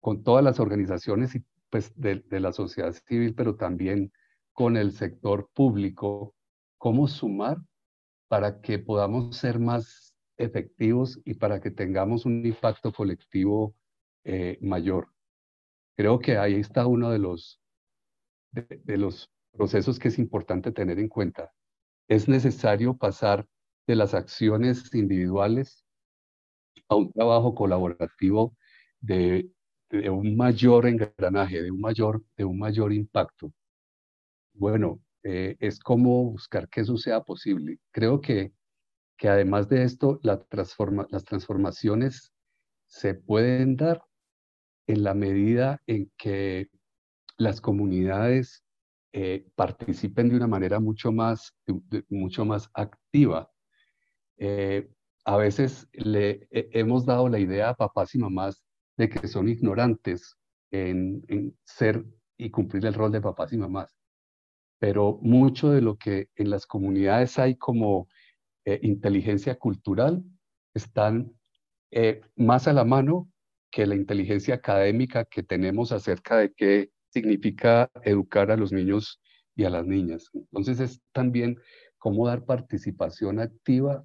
con 0.00 0.22
todas 0.22 0.44
las 0.44 0.60
organizaciones 0.60 1.34
y, 1.34 1.44
pues, 1.70 1.92
de, 1.96 2.16
de 2.16 2.40
la 2.40 2.52
sociedad 2.52 2.92
civil, 2.92 3.34
pero 3.34 3.56
también 3.56 4.12
con 4.52 4.76
el 4.76 4.92
sector 4.92 5.48
público 5.54 6.34
cómo 6.80 7.06
sumar 7.08 7.58
para 8.28 8.62
que 8.62 8.78
podamos 8.78 9.36
ser 9.36 9.58
más 9.58 10.16
efectivos 10.38 11.20
y 11.26 11.34
para 11.34 11.60
que 11.60 11.70
tengamos 11.70 12.24
un 12.24 12.44
impacto 12.44 12.90
colectivo 12.90 13.74
eh, 14.24 14.58
mayor. 14.62 15.12
Creo 15.94 16.18
que 16.18 16.38
ahí 16.38 16.54
está 16.54 16.86
uno 16.86 17.10
de 17.10 17.18
los, 17.18 17.60
de, 18.52 18.96
los 18.96 19.30
procesos 19.52 19.98
que 19.98 20.08
es 20.08 20.18
importante 20.18 20.72
tener 20.72 20.98
en 20.98 21.08
cuenta. 21.08 21.52
Es 22.08 22.28
necesario 22.28 22.96
pasar 22.96 23.46
de 23.86 23.96
las 23.96 24.14
acciones 24.14 24.94
individuales 24.94 25.84
a 26.88 26.96
un 26.96 27.12
trabajo 27.12 27.54
colaborativo 27.54 28.56
de, 29.00 29.50
de, 29.90 30.08
un 30.08 30.34
mayor 30.34 30.86
engranaje, 30.86 31.62
de 31.62 31.70
un 31.70 31.80
mayor, 31.80 32.24
de 32.38 32.46
un 32.46 32.58
mayor 32.58 32.90
impacto. 32.94 33.52
Bueno, 34.54 35.00
eh, 35.22 35.56
es 35.60 35.80
cómo 35.80 36.24
buscar 36.24 36.68
que 36.68 36.80
eso 36.80 36.96
sea 36.96 37.22
posible. 37.22 37.78
Creo 37.92 38.20
que, 38.20 38.52
que 39.18 39.28
además 39.28 39.68
de 39.68 39.84
esto, 39.84 40.18
la 40.22 40.42
transforma, 40.42 41.06
las 41.10 41.24
transformaciones 41.24 42.32
se 42.86 43.14
pueden 43.14 43.76
dar 43.76 44.02
en 44.86 45.04
la 45.04 45.14
medida 45.14 45.80
en 45.86 46.10
que 46.16 46.70
las 47.36 47.60
comunidades 47.60 48.64
eh, 49.12 49.46
participen 49.54 50.30
de 50.30 50.36
una 50.36 50.46
manera 50.46 50.80
mucho 50.80 51.12
más, 51.12 51.54
mucho 52.08 52.44
más 52.44 52.70
activa. 52.74 53.50
Eh, 54.38 54.90
a 55.24 55.36
veces 55.36 55.86
le 55.92 56.48
hemos 56.50 57.04
dado 57.04 57.28
la 57.28 57.38
idea 57.38 57.70
a 57.70 57.74
papás 57.74 58.14
y 58.14 58.18
mamás 58.18 58.64
de 58.96 59.08
que 59.08 59.28
son 59.28 59.48
ignorantes 59.48 60.36
en, 60.70 61.22
en 61.28 61.56
ser 61.64 62.04
y 62.38 62.50
cumplir 62.50 62.86
el 62.86 62.94
rol 62.94 63.12
de 63.12 63.20
papás 63.20 63.52
y 63.52 63.58
mamás 63.58 63.99
pero 64.80 65.18
mucho 65.22 65.70
de 65.70 65.82
lo 65.82 65.96
que 65.96 66.30
en 66.34 66.50
las 66.50 66.66
comunidades 66.66 67.38
hay 67.38 67.54
como 67.54 68.08
eh, 68.64 68.80
inteligencia 68.82 69.56
cultural 69.56 70.24
están 70.74 71.32
eh, 71.92 72.22
más 72.34 72.66
a 72.66 72.72
la 72.72 72.84
mano 72.84 73.30
que 73.70 73.86
la 73.86 73.94
inteligencia 73.94 74.54
académica 74.54 75.26
que 75.26 75.42
tenemos 75.42 75.92
acerca 75.92 76.38
de 76.38 76.52
qué 76.54 76.90
significa 77.10 77.90
educar 78.04 78.50
a 78.50 78.56
los 78.56 78.72
niños 78.72 79.20
y 79.54 79.64
a 79.64 79.70
las 79.70 79.86
niñas. 79.86 80.30
Entonces 80.32 80.80
es 80.80 81.02
también 81.12 81.58
cómo 81.98 82.26
dar 82.26 82.46
participación 82.46 83.38
activa 83.38 84.04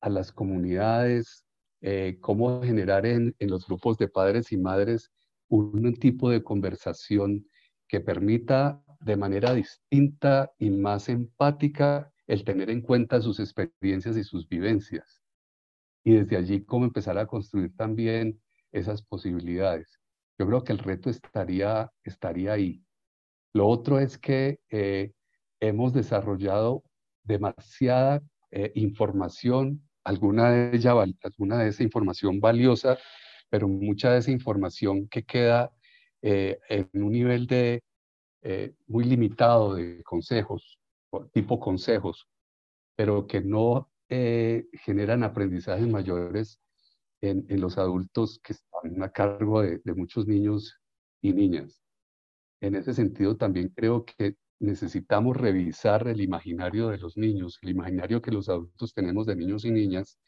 a 0.00 0.08
las 0.08 0.32
comunidades, 0.32 1.46
eh, 1.82 2.18
cómo 2.20 2.62
generar 2.62 3.06
en, 3.06 3.34
en 3.38 3.50
los 3.50 3.66
grupos 3.66 3.96
de 3.96 4.08
padres 4.08 4.50
y 4.50 4.56
madres 4.56 5.12
un 5.48 5.94
tipo 5.94 6.30
de 6.30 6.42
conversación 6.42 7.46
que 7.86 8.00
permita 8.00 8.82
de 9.00 9.16
manera 9.16 9.54
distinta 9.54 10.52
y 10.58 10.70
más 10.70 11.08
empática 11.08 12.12
el 12.26 12.44
tener 12.44 12.70
en 12.70 12.82
cuenta 12.82 13.20
sus 13.20 13.40
experiencias 13.40 14.16
y 14.16 14.24
sus 14.24 14.48
vivencias. 14.48 15.22
Y 16.04 16.12
desde 16.12 16.36
allí 16.36 16.64
cómo 16.64 16.84
empezar 16.84 17.18
a 17.18 17.26
construir 17.26 17.74
también 17.76 18.40
esas 18.72 19.02
posibilidades. 19.02 20.00
Yo 20.38 20.46
creo 20.46 20.64
que 20.64 20.72
el 20.72 20.78
reto 20.78 21.10
estaría, 21.10 21.90
estaría 22.04 22.52
ahí. 22.52 22.82
Lo 23.52 23.66
otro 23.66 23.98
es 23.98 24.16
que 24.16 24.60
eh, 24.70 25.12
hemos 25.60 25.92
desarrollado 25.92 26.84
demasiada 27.24 28.22
eh, 28.50 28.72
información, 28.74 29.82
alguna 30.04 30.50
de, 30.50 30.76
ella, 30.76 30.92
alguna 31.22 31.58
de 31.58 31.68
esa 31.68 31.82
información 31.82 32.40
valiosa, 32.40 32.96
pero 33.48 33.68
mucha 33.68 34.12
de 34.12 34.18
esa 34.18 34.30
información 34.30 35.08
que 35.08 35.24
queda 35.24 35.72
eh, 36.22 36.58
en 36.68 36.88
un 36.94 37.12
nivel 37.12 37.46
de 37.46 37.82
muy 38.86 39.04
limitado 39.04 39.74
de 39.74 40.02
consejos, 40.02 40.78
tipo 41.32 41.60
consejos, 41.60 42.28
pero 42.96 43.26
que 43.26 43.40
no 43.40 43.90
generan 44.08 45.22
aprendizajes 45.22 45.86
mayores 45.86 46.60
en, 47.20 47.46
los 47.60 47.78
adultos 47.78 48.40
que 48.42 48.54
están 48.54 49.02
a 49.02 49.10
cargo 49.10 49.62
de 49.62 49.94
muchos 49.94 50.26
niños 50.26 50.80
y 51.20 51.32
niñas. 51.32 51.82
En 52.60 52.74
ese 52.74 52.94
sentido, 52.94 53.36
también 53.36 53.68
creo 53.74 54.04
que 54.04 54.36
necesitamos 54.60 55.36
revisar 55.36 56.06
el 56.08 56.20
imaginario 56.20 56.88
de 56.88 56.98
los 56.98 57.16
niños, 57.16 57.58
el 57.62 57.70
imaginario 57.70 58.20
que 58.20 58.30
los 58.30 58.48
adultos 58.48 58.92
tenemos 58.92 59.26
de 59.26 59.36
niños 59.36 59.64
y 59.64 59.70
niñas 59.70 60.18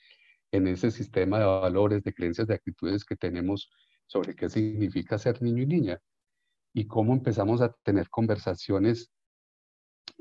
en 0.51 0.67
ese 0.67 0.91
sistema 0.91 1.39
de 1.39 1.45
valores, 1.45 2.03
de 2.03 2.15
creencias, 2.15 2.47
de 2.47 2.55
actitudes 2.55 3.05
que 3.05 3.17
tenemos 3.17 3.71
sobre 4.07 4.35
qué 4.35 4.49
significa 4.49 5.19
ser 5.19 5.43
niño 5.43 5.63
y 5.63 5.67
niña 5.67 6.01
y 6.75 6.87
cómo 6.87 7.13
empezamos 7.13 7.61
a 7.61 7.73
tener 7.83 8.09
conversaciones 8.09 9.11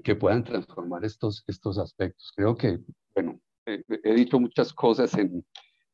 que 0.04 0.16
puedan 0.16 0.44
transformar 0.44 1.06
estos, 1.06 1.44
estos 1.48 1.78
aspectos. 1.78 2.32
Creo 2.36 2.56
que, 2.56 2.80
bueno, 3.14 3.40
he 3.66 4.14
dicho 4.14 4.40
muchas 4.40 4.74
cosas 4.74 5.14
en, 5.16 5.46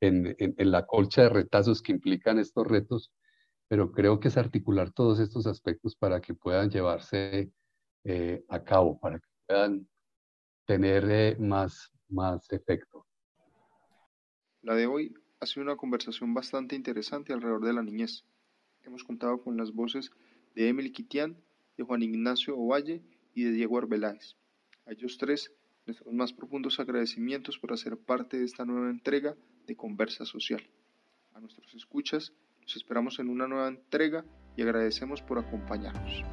en, 0.02 0.36
en, 0.40 0.72
la 0.72 0.86
colcha 0.86 1.24
de 1.24 1.30
retazos 1.30 1.82
que 1.82 1.92
implican 1.92 2.40
estos 2.40 2.66
retos, 2.66 3.12
pero 3.68 3.92
creo 3.92 4.20
que 4.20 4.30
es 4.30 4.38
articular 4.38 4.92
todos 4.92 5.20
estos 5.20 5.48
aspectos 5.48 5.96
para 5.96 6.22
que 6.22 6.34
puedan 6.34 6.70
llevarse 6.70 7.52
eh, 8.04 8.44
a 8.48 8.64
cabo, 8.64 9.00
para 9.00 9.20
que 9.20 9.28
puedan 9.46 9.88
tener 10.66 11.10
eh, 11.10 11.36
más, 11.40 11.92
más 12.10 12.52
efecto. 12.52 13.06
La 14.62 14.76
de 14.76 14.88
hoy 14.88 15.14
ha 15.40 15.46
sido 15.46 15.64
una 15.64 15.76
conversación 15.76 16.34
bastante 16.34 16.76
interesante 16.76 17.34
alrededor 17.34 17.66
de 17.66 17.74
la 17.74 17.84
niñez. 17.84 18.26
Hemos 18.84 19.04
contado 19.04 19.42
con 19.42 19.58
las 19.58 19.72
voces 19.72 20.12
de 20.56 20.70
Emily 20.70 20.92
Kitian, 20.92 21.38
de 21.78 21.84
Juan 21.84 22.04
Ignacio 22.04 22.58
Ovalle 22.58 23.02
y 23.34 23.44
de 23.44 23.52
Diego 23.52 23.78
Arbeláez. 23.78 24.36
A 24.86 24.92
ellos 24.92 25.18
tres, 25.18 25.52
nuestros 25.86 26.14
más 26.14 26.34
profundos 26.34 26.80
agradecimientos 26.80 27.58
por 27.60 27.74
hacer 27.74 27.98
parte 27.98 28.38
de 28.38 28.46
esta 28.46 28.66
nueva 28.66 28.90
entrega 28.90 29.36
de 29.66 29.76
Conversa 29.76 30.26
Social. 30.26 30.62
A 31.34 31.40
nuestros 31.40 31.74
escuchas, 31.76 32.34
nos 32.62 32.76
esperamos 32.76 33.20
en 33.20 33.30
una 33.30 33.48
nueva 33.48 33.68
entrega 33.68 34.26
y 34.56 34.64
agradecemos 34.64 35.22
por 35.22 35.40
acompañarnos. 35.40 36.24